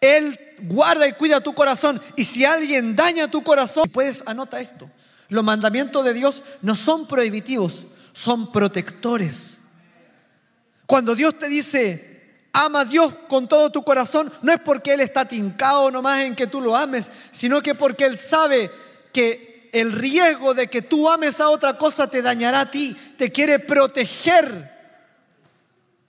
Él 0.00 0.38
guarda 0.62 1.06
y 1.06 1.12
cuida 1.12 1.40
tu 1.40 1.54
corazón. 1.54 2.00
Y 2.16 2.24
si 2.24 2.44
alguien 2.44 2.96
daña 2.96 3.28
tu 3.28 3.44
corazón, 3.44 3.88
puedes, 3.92 4.24
anota 4.26 4.60
esto. 4.60 4.90
Los 5.28 5.44
mandamientos 5.44 6.04
de 6.04 6.14
Dios 6.14 6.42
no 6.62 6.74
son 6.74 7.06
prohibitivos, 7.06 7.84
son 8.12 8.50
protectores. 8.50 9.62
Cuando 10.86 11.14
Dios 11.14 11.38
te 11.38 11.48
dice, 11.48 12.13
ama 12.54 12.80
a 12.80 12.84
Dios 12.84 13.12
con 13.28 13.48
todo 13.48 13.70
tu 13.70 13.82
corazón, 13.82 14.32
no 14.40 14.52
es 14.52 14.60
porque 14.60 14.94
Él 14.94 15.00
está 15.00 15.26
tincado 15.26 15.90
nomás 15.90 16.22
en 16.22 16.36
que 16.36 16.46
tú 16.46 16.60
lo 16.60 16.76
ames, 16.76 17.10
sino 17.32 17.60
que 17.60 17.74
porque 17.74 18.06
Él 18.06 18.16
sabe 18.16 18.70
que 19.12 19.68
el 19.72 19.92
riesgo 19.92 20.54
de 20.54 20.68
que 20.68 20.80
tú 20.80 21.10
ames 21.10 21.40
a 21.40 21.50
otra 21.50 21.76
cosa 21.76 22.08
te 22.08 22.22
dañará 22.22 22.60
a 22.60 22.70
ti, 22.70 22.96
te 23.18 23.32
quiere 23.32 23.58
proteger 23.58 24.72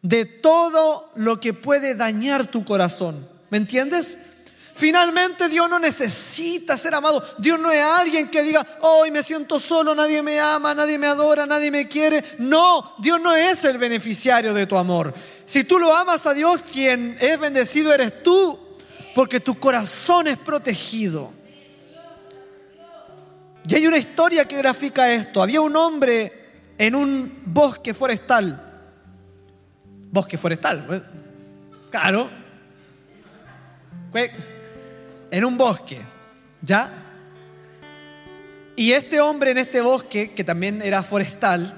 de 0.03 0.25
todo 0.25 1.11
lo 1.15 1.39
que 1.39 1.53
puede 1.53 1.95
dañar 1.95 2.45
tu 2.45 2.63
corazón. 2.63 3.27
¿Me 3.49 3.57
entiendes? 3.57 4.19
Finalmente 4.77 5.47
Dios 5.47 5.69
no 5.69 5.79
necesita 5.79 6.77
ser 6.77 6.93
amado. 6.93 7.23
Dios 7.37 7.57
no 7.57 7.71
es 7.71 7.81
alguien 7.81 8.27
que 8.27 8.43
diga, 8.43 8.65
hoy 8.81 9.09
me 9.09 9.23
siento 9.23 9.57
solo, 9.57 9.95
nadie 9.95 10.21
me 10.21 10.37
ama, 10.37 10.75
nadie 10.75 10.99
me 10.99 11.07
adora, 11.07 11.45
nadie 11.45 11.71
me 11.71 11.87
quiere. 11.87 12.21
No, 12.39 12.93
Dios 12.99 13.21
no 13.21 13.33
es 13.33 13.63
el 13.63 13.77
beneficiario 13.77 14.53
de 14.53 14.67
tu 14.67 14.75
amor. 14.75 15.13
Si 15.45 15.63
tú 15.63 15.79
lo 15.79 15.95
amas 15.95 16.25
a 16.25 16.33
Dios, 16.33 16.61
quien 16.61 17.15
es 17.21 17.39
bendecido 17.39 17.93
eres 17.93 18.21
tú, 18.21 18.59
porque 19.15 19.39
tu 19.39 19.57
corazón 19.57 20.27
es 20.27 20.37
protegido. 20.37 21.31
Y 23.65 23.75
hay 23.75 23.87
una 23.87 23.97
historia 23.97 24.43
que 24.43 24.57
grafica 24.57 25.09
esto. 25.09 25.41
Había 25.41 25.61
un 25.61 25.75
hombre 25.77 26.33
en 26.77 26.95
un 26.95 27.43
bosque 27.45 27.93
forestal. 27.93 28.61
Bosque 30.11 30.37
forestal, 30.37 31.07
claro 31.89 32.29
en 35.35 35.43
un 35.43 35.57
bosque, 35.57 35.99
¿ya? 36.61 36.89
Y 38.77 38.93
este 38.93 39.19
hombre 39.19 39.51
en 39.51 39.57
este 39.57 39.81
bosque, 39.81 40.31
que 40.31 40.45
también 40.45 40.81
era 40.81 41.03
forestal, 41.03 41.73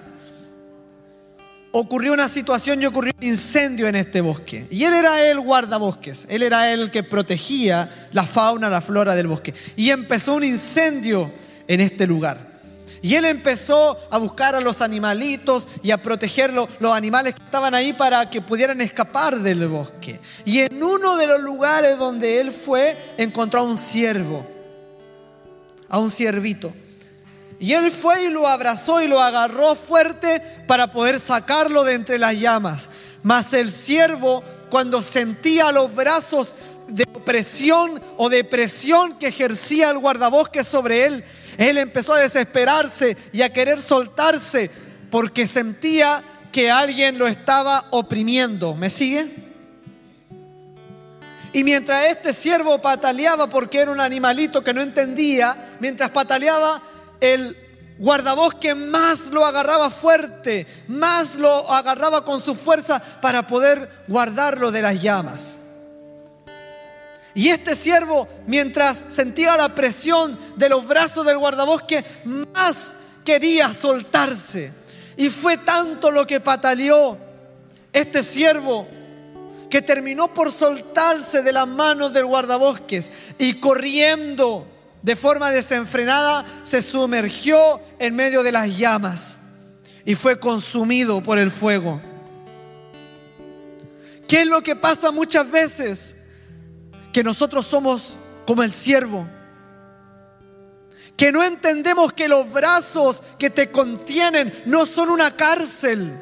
ocurrió 1.71 2.13
una 2.13 2.29
situación 2.29 2.79
y 2.83 2.85
ocurrió 2.85 3.13
un 3.17 3.27
incendio 3.27 3.87
en 3.87 3.95
este 3.95 4.21
bosque. 4.21 4.67
Y 4.69 4.83
él 4.83 4.93
era 4.93 5.25
el 5.25 5.39
guardabosques, 5.39 6.27
él 6.29 6.43
era 6.43 6.71
el 6.71 6.91
que 6.91 7.01
protegía 7.01 7.89
la 8.11 8.27
fauna, 8.27 8.69
la 8.69 8.79
flora 8.79 9.15
del 9.15 9.25
bosque. 9.25 9.55
Y 9.75 9.89
empezó 9.89 10.35
un 10.35 10.43
incendio 10.43 11.31
en 11.67 11.81
este 11.81 12.05
lugar. 12.05 12.56
Y 13.01 13.15
él 13.15 13.25
empezó 13.25 13.97
a 14.09 14.17
buscar 14.17 14.55
a 14.55 14.61
los 14.61 14.81
animalitos 14.81 15.67
y 15.83 15.91
a 15.91 16.01
proteger 16.01 16.51
los 16.53 16.91
animales 16.91 17.35
que 17.35 17.43
estaban 17.43 17.73
ahí 17.73 17.93
para 17.93 18.29
que 18.29 18.41
pudieran 18.41 18.81
escapar 18.81 19.39
del 19.39 19.67
bosque. 19.67 20.19
Y 20.45 20.59
en 20.59 20.81
uno 20.81 21.15
de 21.17 21.27
los 21.27 21.41
lugares 21.41 21.97
donde 21.97 22.39
él 22.39 22.51
fue, 22.51 22.97
encontró 23.17 23.61
a 23.61 23.63
un 23.63 23.77
ciervo, 23.77 24.47
a 25.89 25.99
un 25.99 26.11
ciervito. 26.11 26.73
Y 27.59 27.73
él 27.73 27.91
fue 27.91 28.23
y 28.23 28.29
lo 28.29 28.47
abrazó 28.47 29.01
y 29.01 29.07
lo 29.07 29.21
agarró 29.21 29.75
fuerte 29.75 30.41
para 30.67 30.91
poder 30.91 31.19
sacarlo 31.19 31.83
de 31.83 31.93
entre 31.93 32.19
las 32.19 32.35
llamas. 32.35 32.89
Mas 33.23 33.53
el 33.53 33.71
ciervo, 33.71 34.43
cuando 34.69 35.01
sentía 35.01 35.71
los 35.71 35.93
brazos 35.93 36.55
de 36.87 37.03
opresión 37.13 38.01
o 38.15 38.29
de 38.29 38.43
presión 38.43 39.17
que 39.17 39.27
ejercía 39.27 39.89
el 39.89 39.97
guardabosque 39.97 40.63
sobre 40.63 41.05
él, 41.05 41.23
él 41.57 41.77
empezó 41.77 42.13
a 42.13 42.19
desesperarse 42.19 43.17
y 43.33 43.41
a 43.41 43.51
querer 43.51 43.81
soltarse 43.81 44.69
porque 45.09 45.47
sentía 45.47 46.23
que 46.51 46.69
alguien 46.71 47.17
lo 47.17 47.27
estaba 47.27 47.85
oprimiendo. 47.89 48.75
¿Me 48.75 48.89
sigue? 48.89 49.27
Y 51.53 51.63
mientras 51.63 52.05
este 52.07 52.33
siervo 52.33 52.79
pataleaba 52.79 53.49
porque 53.49 53.79
era 53.79 53.91
un 53.91 53.99
animalito 53.99 54.63
que 54.63 54.73
no 54.73 54.81
entendía, 54.81 55.75
mientras 55.79 56.11
pataleaba, 56.11 56.81
el 57.19 57.57
guardabosque 57.97 58.75
más 58.75 59.31
lo 59.31 59.43
agarraba 59.43 59.89
fuerte, 59.89 60.67
más 60.87 61.35
lo 61.35 61.71
agarraba 61.71 62.23
con 62.23 62.41
su 62.41 62.53
fuerza 62.53 63.01
para 63.21 63.47
poder 63.47 63.89
guardarlo 64.07 64.71
de 64.71 64.83
las 64.83 65.01
llamas. 65.01 65.57
Y 67.37 67.49
este 67.49 67.75
siervo, 67.75 68.27
mientras 68.47 69.05
sentía 69.09 69.55
la 69.55 69.75
presión 69.75 70.39
de 70.55 70.69
los 70.69 70.87
brazos 70.87 71.23
del 71.23 71.37
guardabosque, 71.37 72.03
más 72.25 72.95
quería 73.23 73.75
soltarse. 73.75 74.73
Y 75.17 75.29
fue 75.29 75.57
tanto 75.57 76.09
lo 76.09 76.25
que 76.25 76.39
pataleó 76.39 77.15
este 77.93 78.23
siervo 78.23 78.87
que 79.69 79.83
terminó 79.83 80.33
por 80.33 80.51
soltarse 80.51 81.43
de 81.43 81.53
las 81.53 81.67
manos 81.67 82.11
del 82.11 82.25
guardabosques 82.25 83.11
y 83.37 83.59
corriendo 83.59 84.67
de 85.03 85.15
forma 85.15 85.51
desenfrenada 85.51 86.43
se 86.63 86.81
sumergió 86.81 87.79
en 87.99 88.15
medio 88.15 88.41
de 88.41 88.51
las 88.51 88.75
llamas 88.75 89.37
y 90.05 90.15
fue 90.15 90.39
consumido 90.39 91.21
por 91.21 91.37
el 91.37 91.51
fuego. 91.51 92.01
¿Qué 94.27 94.41
es 94.41 94.47
lo 94.47 94.63
que 94.63 94.75
pasa 94.75 95.11
muchas 95.11 95.51
veces? 95.51 96.16
Que 97.17 97.23
nosotros 97.23 97.65
somos 97.65 98.15
como 98.45 98.61
el 98.61 98.71
siervo. 98.71 99.27
Que 101.15 101.31
no 101.31 101.43
entendemos 101.43 102.13
que 102.13 102.27
los 102.27 102.51
brazos 102.51 103.23
que 103.39 103.49
te 103.49 103.71
contienen 103.71 104.53
no 104.67 104.85
son 104.85 105.09
una 105.09 105.31
cárcel, 105.31 106.13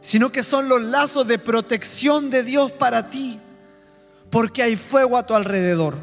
sino 0.00 0.30
que 0.30 0.44
son 0.44 0.68
los 0.68 0.80
lazos 0.80 1.26
de 1.26 1.40
protección 1.40 2.30
de 2.30 2.44
Dios 2.44 2.70
para 2.70 3.10
ti, 3.10 3.40
porque 4.30 4.62
hay 4.62 4.76
fuego 4.76 5.16
a 5.16 5.26
tu 5.26 5.34
alrededor. 5.34 5.96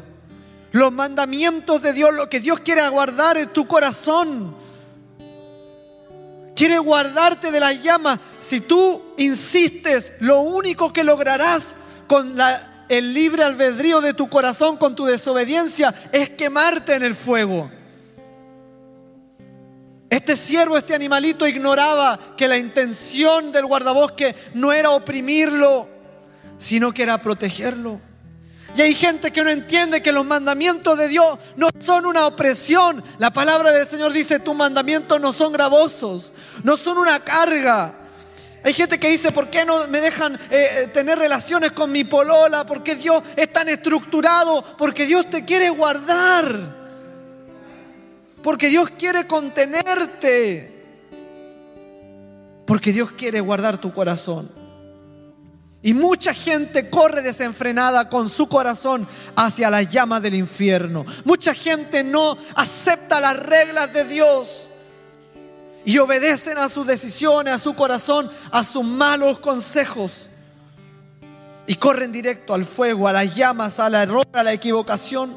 los 0.72 0.92
mandamientos 0.92 1.80
de 1.80 1.94
Dios, 1.94 2.12
lo 2.12 2.28
que 2.28 2.40
Dios 2.40 2.60
quiere 2.60 2.86
guardar 2.90 3.38
en 3.38 3.48
tu 3.48 3.66
corazón. 3.66 4.54
Quiere 6.54 6.76
guardarte 6.76 7.50
de 7.50 7.60
las 7.60 7.82
llamas. 7.82 8.18
Si 8.40 8.60
tú 8.60 9.00
insistes, 9.16 10.12
lo 10.20 10.42
único 10.42 10.92
que 10.92 11.02
lograrás 11.02 11.76
con 12.06 12.36
el 12.88 13.14
libre 13.14 13.42
albedrío 13.42 14.00
de 14.00 14.14
tu 14.14 14.28
corazón, 14.28 14.76
con 14.76 14.94
tu 14.94 15.04
desobediencia, 15.04 15.94
es 16.12 16.30
quemarte 16.30 16.94
en 16.94 17.02
el 17.02 17.14
fuego. 17.14 17.70
Este 20.10 20.36
siervo, 20.36 20.76
este 20.76 20.94
animalito 20.94 21.46
ignoraba 21.46 22.18
que 22.36 22.46
la 22.46 22.58
intención 22.58 23.50
del 23.50 23.64
guardabosque 23.64 24.34
no 24.52 24.70
era 24.70 24.90
oprimirlo, 24.90 25.88
sino 26.58 26.92
que 26.92 27.02
era 27.02 27.16
protegerlo. 27.16 27.98
Y 28.76 28.80
hay 28.80 28.94
gente 28.94 29.32
que 29.32 29.42
no 29.42 29.50
entiende 29.50 30.02
que 30.02 30.12
los 30.12 30.24
mandamientos 30.24 30.96
de 30.96 31.08
Dios 31.08 31.38
no 31.56 31.68
son 31.78 32.06
una 32.06 32.26
opresión. 32.26 33.02
La 33.18 33.32
palabra 33.32 33.72
del 33.72 33.86
Señor 33.86 34.12
dice, 34.12 34.38
tus 34.38 34.54
mandamientos 34.54 35.20
no 35.20 35.32
son 35.32 35.52
gravosos, 35.52 36.32
no 36.62 36.76
son 36.76 36.98
una 36.98 37.20
carga. 37.20 38.01
Hay 38.64 38.72
gente 38.72 38.98
que 38.98 39.08
dice, 39.08 39.32
¿por 39.32 39.50
qué 39.50 39.64
no 39.64 39.88
me 39.88 40.00
dejan 40.00 40.34
eh, 40.34 40.38
eh, 40.50 40.86
tener 40.94 41.18
relaciones 41.18 41.72
con 41.72 41.90
mi 41.90 42.04
polola? 42.04 42.64
¿Por 42.64 42.82
qué 42.82 42.94
Dios 42.94 43.22
es 43.34 43.52
tan 43.52 43.68
estructurado? 43.68 44.62
Porque 44.78 45.04
Dios 45.04 45.28
te 45.28 45.44
quiere 45.44 45.68
guardar. 45.70 46.82
Porque 48.42 48.68
Dios 48.68 48.90
quiere 48.90 49.26
contenerte. 49.26 50.70
Porque 52.64 52.92
Dios 52.92 53.10
quiere 53.12 53.40
guardar 53.40 53.78
tu 53.78 53.92
corazón. 53.92 54.50
Y 55.82 55.94
mucha 55.94 56.32
gente 56.32 56.88
corre 56.88 57.22
desenfrenada 57.22 58.08
con 58.08 58.28
su 58.28 58.48
corazón 58.48 59.08
hacia 59.34 59.68
las 59.68 59.90
llamas 59.90 60.22
del 60.22 60.36
infierno. 60.36 61.04
Mucha 61.24 61.52
gente 61.52 62.04
no 62.04 62.38
acepta 62.54 63.20
las 63.20 63.36
reglas 63.36 63.92
de 63.92 64.04
Dios 64.04 64.68
y 65.84 65.98
obedecen 65.98 66.58
a 66.58 66.68
sus 66.68 66.86
decisiones, 66.86 67.54
a 67.54 67.58
su 67.58 67.74
corazón, 67.74 68.30
a 68.50 68.64
sus 68.64 68.84
malos 68.84 69.38
consejos. 69.38 70.28
Y 71.66 71.76
corren 71.76 72.12
directo 72.12 72.54
al 72.54 72.64
fuego, 72.64 73.08
a 73.08 73.12
las 73.12 73.34
llamas, 73.34 73.78
al 73.78 73.94
error, 73.94 74.26
a 74.32 74.42
la 74.42 74.52
equivocación. 74.52 75.32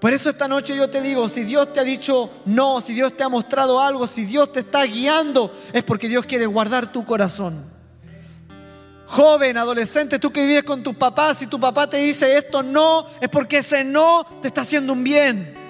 Por 0.00 0.12
eso 0.12 0.28
esta 0.28 0.48
noche 0.48 0.76
yo 0.76 0.90
te 0.90 1.00
digo, 1.00 1.28
si 1.30 1.44
Dios 1.44 1.72
te 1.72 1.80
ha 1.80 1.84
dicho 1.84 2.30
no, 2.44 2.80
si 2.82 2.92
Dios 2.92 3.16
te 3.16 3.24
ha 3.24 3.28
mostrado 3.28 3.80
algo, 3.80 4.06
si 4.06 4.26
Dios 4.26 4.52
te 4.52 4.60
está 4.60 4.84
guiando, 4.84 5.50
es 5.72 5.82
porque 5.82 6.08
Dios 6.08 6.26
quiere 6.26 6.44
guardar 6.44 6.92
tu 6.92 7.06
corazón. 7.06 7.64
Joven, 9.06 9.56
adolescente, 9.56 10.18
tú 10.18 10.30
que 10.30 10.44
vives 10.44 10.64
con 10.64 10.82
tus 10.82 10.96
papás, 10.96 11.38
si 11.38 11.46
tu 11.46 11.58
papá 11.58 11.88
te 11.88 11.98
dice 11.98 12.36
esto 12.36 12.62
no, 12.62 13.06
es 13.20 13.28
porque 13.28 13.58
ese 13.58 13.84
no 13.84 14.26
te 14.42 14.48
está 14.48 14.62
haciendo 14.62 14.92
un 14.92 15.04
bien. 15.04 15.63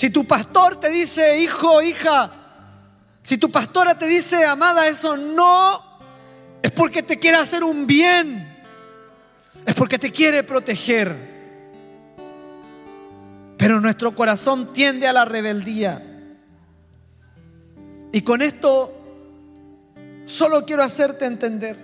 Si 0.00 0.08
tu 0.08 0.24
pastor 0.24 0.80
te 0.80 0.88
dice, 0.88 1.42
hijo, 1.42 1.82
hija, 1.82 2.32
si 3.22 3.36
tu 3.36 3.50
pastora 3.50 3.98
te 3.98 4.06
dice, 4.06 4.46
amada, 4.46 4.88
eso 4.88 5.18
no, 5.18 5.78
es 6.62 6.72
porque 6.72 7.02
te 7.02 7.18
quiere 7.18 7.36
hacer 7.36 7.62
un 7.62 7.86
bien. 7.86 8.48
Es 9.66 9.74
porque 9.74 9.98
te 9.98 10.10
quiere 10.10 10.42
proteger. 10.42 11.14
Pero 13.58 13.78
nuestro 13.78 14.14
corazón 14.14 14.72
tiende 14.72 15.06
a 15.06 15.12
la 15.12 15.26
rebeldía. 15.26 16.02
Y 18.10 18.22
con 18.22 18.40
esto 18.40 18.94
solo 20.24 20.64
quiero 20.64 20.82
hacerte 20.82 21.26
entender 21.26 21.76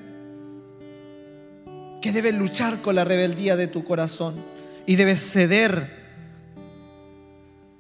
que 2.01 2.13
debes 2.13 2.33
luchar 2.33 2.81
con 2.81 2.95
la 2.95 3.05
rebeldía 3.05 3.57
de 3.57 3.67
tu 3.67 3.85
corazón 3.85 4.37
y 4.87 4.97
debes 4.97 5.21
ceder 5.21 5.96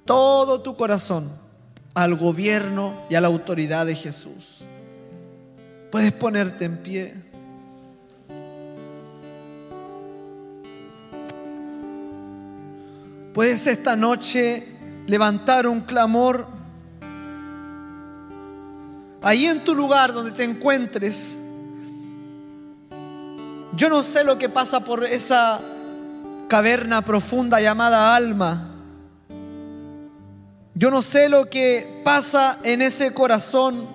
todo 0.06 0.62
tu 0.62 0.76
corazón 0.76 1.30
al 1.94 2.14
gobierno 2.14 2.94
y 3.10 3.16
a 3.16 3.20
la 3.20 3.26
autoridad 3.26 3.84
de 3.84 3.94
Jesús. 3.94 4.64
Puedes 5.90 6.12
ponerte 6.12 6.64
en 6.64 6.78
pie. 6.78 7.14
Puedes 13.34 13.66
esta 13.66 13.96
noche 13.96 14.66
levantar 15.06 15.66
un 15.66 15.82
clamor 15.82 16.46
ahí 19.22 19.46
en 19.46 19.64
tu 19.64 19.74
lugar 19.74 20.12
donde 20.12 20.30
te 20.30 20.44
encuentres. 20.44 21.38
Yo 23.74 23.88
no 23.90 24.02
sé 24.02 24.24
lo 24.24 24.38
que 24.38 24.48
pasa 24.48 24.80
por 24.80 25.04
esa 25.04 25.60
caverna 26.48 27.02
profunda 27.02 27.60
llamada 27.60 28.14
alma. 28.14 28.75
Yo 30.76 30.92
no 30.92 31.02
sé 31.02 31.28
lo 31.28 31.50
que 31.50 32.00
pasa 32.04 32.60
en 32.62 32.82
ese 32.82 33.12
corazón. 33.12 33.88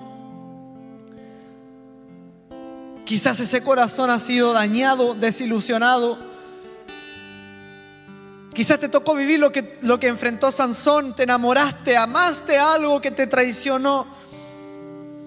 Quizás 3.05 3.39
ese 3.39 3.63
corazón 3.63 4.09
ha 4.09 4.19
sido 4.19 4.51
dañado, 4.51 5.15
desilusionado 5.15 6.31
Quizás 8.53 8.79
te 8.79 8.89
tocó 8.89 9.15
vivir 9.15 9.39
lo 9.39 9.51
que, 9.51 9.79
lo 9.81 9.99
que 9.99 10.07
enfrentó 10.07 10.51
Sansón, 10.51 11.15
te 11.15 11.23
enamoraste, 11.23 11.95
amaste 11.95 12.57
algo 12.57 12.99
que 12.99 13.11
te 13.11 13.25
traicionó 13.25 14.05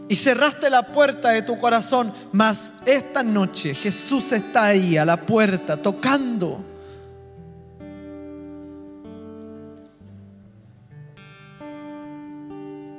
y 0.08 0.16
cerraste 0.16 0.68
la 0.68 0.92
puerta 0.92 1.30
de 1.30 1.40
tu 1.40 1.58
corazón. 1.58 2.12
Mas 2.32 2.74
esta 2.84 3.22
noche 3.22 3.74
Jesús 3.74 4.32
está 4.32 4.66
ahí 4.66 4.98
a 4.98 5.06
la 5.06 5.16
puerta 5.16 5.78
tocando. 5.78 6.62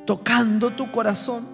Tocando 0.05 0.71
tu 0.71 0.91
corazón. 0.91 1.45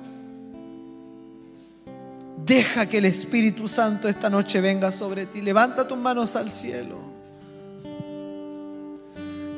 Deja 2.46 2.88
que 2.88 2.98
el 2.98 3.06
Espíritu 3.06 3.68
Santo 3.68 4.08
esta 4.08 4.30
noche 4.30 4.62
venga 4.62 4.92
sobre 4.92 5.26
ti. 5.26 5.42
Levanta 5.42 5.88
tus 5.88 5.98
manos 5.98 6.36
al 6.36 6.50
cielo. 6.50 6.98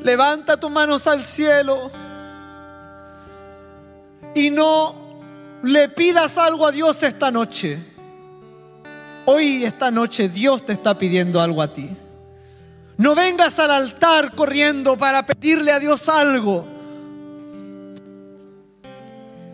Levanta 0.04 0.58
tus 0.58 0.70
manos 0.70 1.08
al 1.08 1.24
cielo 1.24 1.90
y 4.36 4.50
no 4.50 4.96
le 5.64 5.88
pidas 5.90 6.38
algo 6.38 6.68
a 6.68 6.72
Dios 6.72 7.02
esta 7.04 7.32
noche. 7.32 7.80
Hoy, 9.26 9.64
esta 9.64 9.90
noche, 9.90 10.28
Dios 10.28 10.66
te 10.66 10.74
está 10.74 10.98
pidiendo 10.98 11.40
algo 11.40 11.62
a 11.62 11.74
ti. 11.74 11.90
No 12.98 13.16
vengas 13.16 13.58
al 13.60 13.72
altar 13.72 14.36
corriendo 14.36 14.98
para 14.98 15.26
pedirle 15.26 15.72
a 15.72 15.80
Dios 15.80 16.10
algo. 16.10 16.68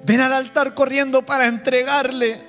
Ven 0.09 0.21
al 0.21 0.33
altar 0.33 0.73
corriendo 0.73 1.21
para 1.21 1.45
entregarle 1.45 2.41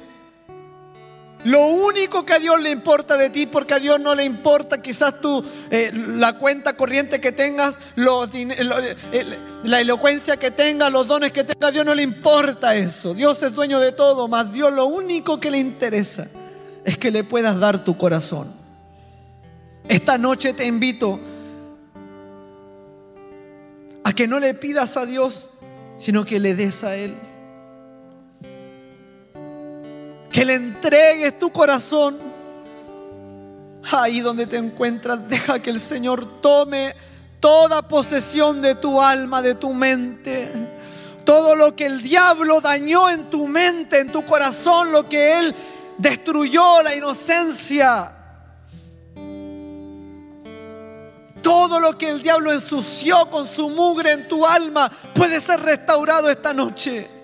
lo 1.45 1.67
único 1.67 2.25
que 2.25 2.33
a 2.33 2.39
Dios 2.39 2.59
le 2.59 2.71
importa 2.71 3.19
de 3.19 3.29
ti, 3.29 3.45
porque 3.45 3.75
a 3.75 3.79
Dios 3.79 4.01
no 4.01 4.15
le 4.15 4.25
importa 4.25 4.81
quizás 4.81 5.21
tú, 5.21 5.45
eh, 5.71 5.91
la 5.93 6.39
cuenta 6.39 6.75
corriente 6.75 7.21
que 7.21 7.33
tengas, 7.33 7.79
eh, 7.99 9.39
la 9.65 9.81
elocuencia 9.83 10.39
que 10.39 10.51
tengas, 10.51 10.91
los 10.91 11.07
dones 11.07 11.33
que 11.33 11.45
tengas, 11.45 11.69
a 11.69 11.71
Dios 11.71 11.85
no 11.85 11.95
le 11.95 12.03
importa 12.03 12.75
eso. 12.77 13.13
Dios 13.13 13.43
es 13.43 13.53
dueño 13.53 13.79
de 13.79 13.93
todo, 13.93 14.27
mas 14.27 14.51
Dios 14.55 14.73
lo 14.73 14.87
único 14.87 15.39
que 15.39 15.51
le 15.51 15.59
interesa 15.59 16.29
es 16.87 16.97
que 16.97 17.11
le 17.11 17.25
puedas 17.25 17.61
dar 17.61 17.85
tu 17.85 17.99
corazón. 17.99 18.55
Esta 19.87 20.17
noche 20.17 20.55
te 20.55 20.65
invito 20.65 21.21
a 24.03 24.15
que 24.15 24.27
no 24.27 24.41
le 24.41 24.55
pidas 24.55 24.97
a 24.97 25.05
Dios, 25.05 25.51
sino 25.99 26.25
que 26.25 26.41
le 26.41 26.55
des 26.55 26.85
a 26.85 26.97
Él 26.97 27.15
que 30.41 30.55
entregues 30.55 31.39
tu 31.39 31.53
corazón. 31.53 32.19
Ahí 33.93 34.21
donde 34.21 34.47
te 34.47 34.57
encuentras, 34.57 35.29
deja 35.29 35.61
que 35.61 35.69
el 35.69 35.79
Señor 35.79 36.41
tome 36.41 36.95
toda 37.41 37.87
posesión 37.87 38.63
de 38.63 38.75
tu 38.75 39.03
alma, 39.03 39.43
de 39.43 39.55
tu 39.55 39.75
mente. 39.75 40.51
Todo 41.27 41.55
lo 41.55 41.77
que 41.77 41.85
el 41.85 42.01
diablo 42.01 42.63
dañó 42.63 43.11
en 43.11 43.29
tu 43.29 43.47
mente, 43.47 44.01
en 44.01 44.11
tu 44.11 44.25
corazón, 44.25 44.93
lo 44.93 45.07
que 45.07 45.39
él 45.39 45.55
destruyó, 45.99 46.83
la 46.83 46.95
inocencia. 46.95 48.11
Todo 51.43 51.81
lo 51.81 51.99
que 51.99 52.09
el 52.09 52.23
diablo 52.23 52.51
ensució 52.51 53.29
con 53.29 53.47
su 53.47 53.69
mugre 53.69 54.13
en 54.13 54.27
tu 54.27 54.47
alma 54.47 54.91
puede 55.15 55.39
ser 55.43 55.61
restaurado 55.61 56.31
esta 56.31 56.55
noche. 56.55 57.20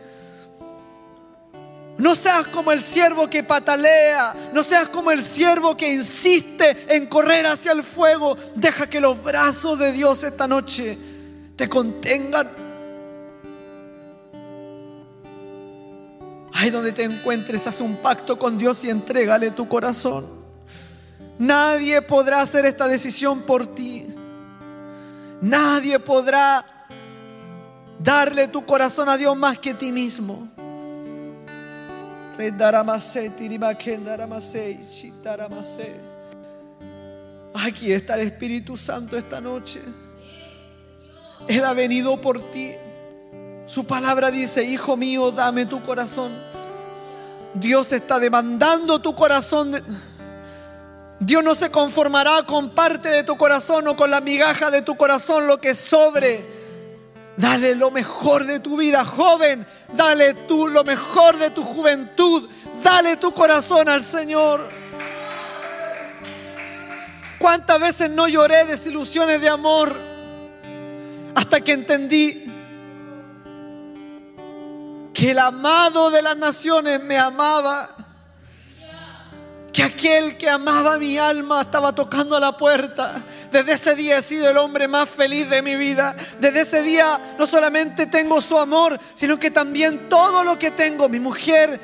No 1.99 2.15
seas 2.15 2.47
como 2.49 2.73
el 2.73 2.83
siervo 2.83 3.29
que 3.31 3.43
patalea, 3.43 4.35
no 4.53 4.63
seas 4.63 4.89
como 4.89 5.11
el 5.11 5.23
siervo 5.23 5.77
que 5.77 5.93
insiste 5.93 6.95
en 6.95 7.07
correr 7.07 7.47
hacia 7.47 7.73
el 7.73 7.83
fuego. 7.83 8.37
Deja 8.55 8.87
que 8.87 9.01
los 9.01 9.23
brazos 9.23 9.79
de 9.79 9.93
Dios 9.93 10.23
esta 10.23 10.47
noche 10.47 10.99
te 11.57 11.69
contengan. 11.69 12.51
Ahí 16.53 16.71
donde 16.71 16.93
te 16.93 17.05
encuentres, 17.05 17.67
haz 17.67 17.81
un 17.81 17.97
pacto 17.97 18.39
con 18.39 18.59
Dios 18.59 18.85
y 18.85 18.91
entrégale 18.91 19.51
tu 19.51 19.67
corazón. 19.67 20.27
Nadie 21.39 22.01
podrá 22.03 22.41
hacer 22.41 22.67
esta 22.67 22.89
decisión 22.89 23.43
por 23.43 23.67
ti. 23.67 24.07
Nadie 25.41 25.99
podrá 25.99 26.65
darle 27.99 28.49
tu 28.49 28.65
corazón 28.65 29.09
a 29.09 29.17
Dios 29.17 29.37
más 29.37 29.59
que 29.59 29.75
ti 29.75 29.93
mismo. 29.93 30.49
Aquí 37.55 37.93
está 37.93 38.15
el 38.15 38.27
Espíritu 38.27 38.77
Santo 38.77 39.17
esta 39.17 39.41
noche. 39.41 39.81
Él 41.49 41.65
ha 41.65 41.73
venido 41.73 42.21
por 42.21 42.51
ti. 42.51 42.73
Su 43.67 43.85
palabra 43.85 44.31
dice, 44.31 44.65
hijo 44.65 44.97
mío, 44.97 45.33
dame 45.33 45.67
tu 45.67 45.83
corazón. 45.83 46.33
Dios 47.55 47.93
está 47.93 48.19
demandando 48.19 49.01
tu 49.01 49.15
corazón. 49.15 49.73
Dios 51.19 51.43
no 51.43 51.55
se 51.55 51.71
conformará 51.71 52.43
con 52.43 52.71
parte 52.71 53.09
de 53.09 53.25
tu 53.25 53.37
corazón 53.37 53.89
o 53.89 53.97
con 53.97 54.11
la 54.11 54.21
migaja 54.21 54.71
de 54.71 54.83
tu 54.83 54.97
corazón, 54.97 55.47
lo 55.47 55.61
que 55.61 55.75
sobre. 55.75 56.56
Dale 57.37 57.75
lo 57.75 57.91
mejor 57.91 58.45
de 58.45 58.61
tu 58.61 58.77
vida, 58.77 59.05
joven. 59.05 59.67
Dale 59.93 60.35
tú 60.35 60.69
lo 60.69 60.85
mejor 60.85 61.39
de 61.39 61.51
tu 61.51 61.65
juventud. 61.65 62.49
Dale 62.83 63.17
tu 63.17 63.33
corazón 63.33 63.89
al 63.89 64.03
Señor. 64.03 64.69
¿Cuántas 67.39 67.79
veces 67.79 68.11
no 68.11 68.27
lloré 68.27 68.65
desilusiones 68.65 69.41
de 69.41 69.49
amor? 69.49 69.97
Hasta 71.35 71.61
que 71.61 71.73
entendí 71.73 72.45
que 75.13 75.31
el 75.31 75.39
amado 75.39 76.11
de 76.11 76.23
las 76.23 76.37
naciones 76.37 77.03
me 77.03 77.19
amaba. 77.19 77.96
Que 79.77 79.83
aquel 79.83 80.39
que 80.39 80.49
amaba 80.49 80.97
mi 80.97 81.19
alma 81.19 81.61
estaba 81.61 81.93
tocando 81.93 82.41
la 82.41 82.57
puerta. 82.57 83.23
Desde 83.53 83.75
ese 83.75 83.95
día 83.95 84.17
he 84.17 84.23
sido 84.23 84.49
el 84.49 84.57
hombre 84.57 84.89
más 84.89 85.07
feliz 85.07 85.51
de 85.51 85.61
mi 85.61 85.77
vida. 85.77 86.17
Desde 86.41 86.63
ese 86.63 86.83
día 86.83 87.37
no 87.39 87.47
solamente 87.47 88.07
tengo 88.07 88.41
su 88.41 88.59
amor, 88.59 88.99
sino 89.15 89.39
que 89.39 89.51
también 89.51 90.09
todo 90.09 90.45
lo 90.45 90.59
que 90.59 90.71
tengo, 90.71 91.11
mi 91.11 91.21
mujer, 91.21 91.79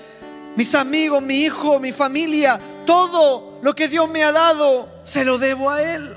mis 0.57 0.75
amigos, 0.75 1.21
mi 1.21 1.43
hijo, 1.43 1.79
mi 1.81 1.93
familia, 1.93 2.59
todo 2.87 3.59
lo 3.61 3.75
que 3.75 3.89
Dios 3.89 4.09
me 4.09 4.23
ha 4.23 4.33
dado, 4.33 4.89
se 5.03 5.23
lo 5.23 5.37
debo 5.37 5.69
a 5.69 5.83
Él. 5.83 6.15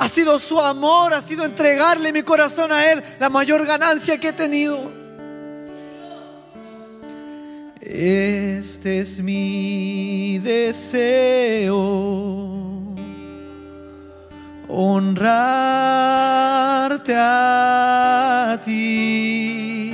Ha 0.00 0.08
sido 0.08 0.40
su 0.40 0.60
amor, 0.60 1.14
ha 1.14 1.22
sido 1.22 1.44
entregarle 1.44 2.12
mi 2.12 2.24
corazón 2.24 2.72
a 2.72 2.90
Él 2.90 3.00
la 3.20 3.30
mayor 3.30 3.64
ganancia 3.64 4.18
que 4.18 4.30
he 4.30 4.32
tenido. 4.32 5.03
Este 7.86 9.00
es 9.00 9.22
mi 9.22 10.38
deseo, 10.38 11.76
honrarte 14.68 15.54
a 17.14 18.58
ti. 18.64 19.92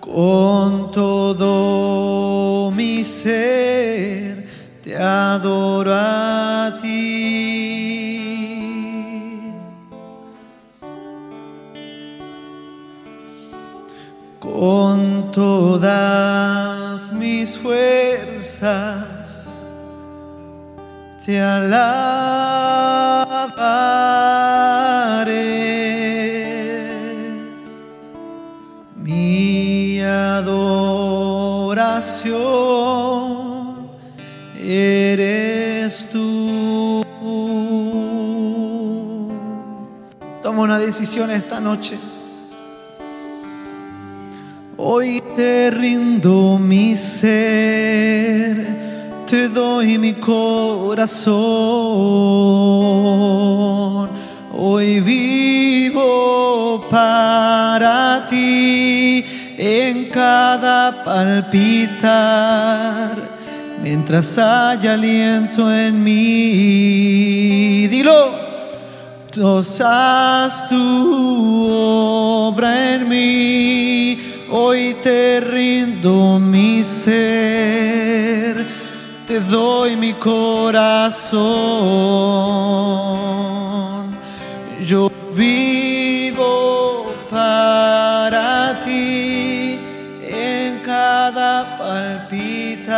Con 0.00 0.90
todo 0.92 2.70
mi 2.70 3.04
ser, 3.04 4.46
te 4.82 4.96
adoro 4.96 5.92
alabaré. 21.54 23.14
Mi 28.96 30.00
adoración 30.00 30.64
eres 34.56 36.08
tú. 36.10 37.04
Toma 40.42 40.62
una 40.62 40.78
decisión 40.78 41.30
esta 41.30 41.60
noche. 41.60 41.98
Hoy 44.76 45.22
te 45.36 45.70
rindo 45.70 46.58
mi 46.58 46.96
ser, 46.96 48.73
te 49.34 49.48
doy 49.48 49.98
mi 49.98 50.12
corazón. 50.12 51.34
Hoy 54.56 55.00
vivo 55.00 56.80
para 56.88 58.28
ti 58.30 59.24
en 59.58 60.04
cada 60.10 61.02
palpitar, 61.02 62.36
mientras 63.82 64.38
haya 64.38 64.92
aliento 64.94 65.68
en 65.74 66.04
mí. 66.04 67.88
Dilo. 67.88 68.44
Haz 69.84 70.68
tu 70.68 71.66
obra 71.68 72.94
en 72.94 73.08
mí, 73.08 74.16
hoy 74.48 74.94
te 75.02 75.40
rindo 75.40 76.38
mi 76.38 76.84
ser, 76.84 77.93
te 79.34 79.40
doy 79.40 79.96
mi 79.96 80.12
corazón. 80.12 81.42
Yo 84.86 85.10
vivo 85.34 87.12
para 87.28 88.78
ti 88.78 89.76
en 90.22 90.78
cada 90.84 91.76
palpitar, 91.76 92.94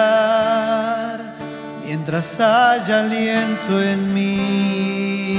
mientras 1.87 2.39
haya 2.39 3.01
aliento 3.01 3.82
en 3.82 4.12
mí. 4.12 5.39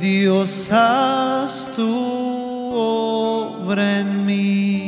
Dios, 0.00 0.68
haz 0.72 1.68
tu 1.76 2.72
obra 2.74 4.00
en 4.00 4.26
mí. 4.26 4.85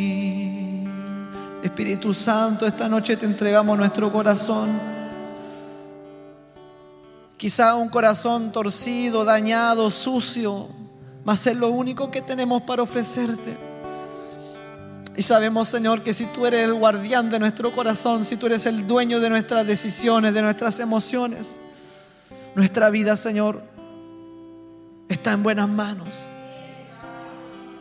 Espíritu 1.98 2.14
Santo, 2.14 2.64
esta 2.64 2.88
noche 2.88 3.16
te 3.16 3.26
entregamos 3.26 3.76
nuestro 3.76 4.12
corazón. 4.12 4.68
Quizá 7.36 7.74
un 7.74 7.88
corazón 7.88 8.52
torcido, 8.52 9.24
dañado, 9.24 9.90
sucio, 9.90 10.68
mas 11.24 11.44
es 11.48 11.56
lo 11.56 11.70
único 11.70 12.08
que 12.08 12.22
tenemos 12.22 12.62
para 12.62 12.82
ofrecerte. 12.82 13.58
Y 15.16 15.22
sabemos, 15.22 15.68
Señor, 15.68 16.04
que 16.04 16.14
si 16.14 16.26
tú 16.26 16.46
eres 16.46 16.62
el 16.62 16.74
guardián 16.74 17.30
de 17.30 17.40
nuestro 17.40 17.72
corazón, 17.72 18.24
si 18.24 18.36
tú 18.36 18.46
eres 18.46 18.66
el 18.66 18.86
dueño 18.86 19.18
de 19.18 19.30
nuestras 19.30 19.66
decisiones, 19.66 20.32
de 20.32 20.42
nuestras 20.42 20.78
emociones, 20.78 21.58
nuestra 22.54 22.90
vida, 22.90 23.16
Señor, 23.16 23.60
está 25.08 25.32
en 25.32 25.42
buenas 25.42 25.68
manos. 25.68 26.14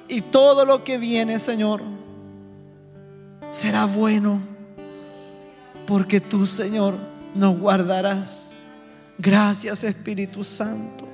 Y 0.07 0.21
todo 0.21 0.65
lo 0.65 0.83
que 0.83 0.97
viene, 0.97 1.37
Señor, 1.37 1.83
será 3.51 3.85
bueno. 3.85 4.41
Porque 5.85 6.19
tú, 6.19 6.45
Señor, 6.45 6.95
nos 7.33 7.57
guardarás. 7.57 8.53
Gracias, 9.17 9.83
Espíritu 9.83 10.43
Santo. 10.43 11.07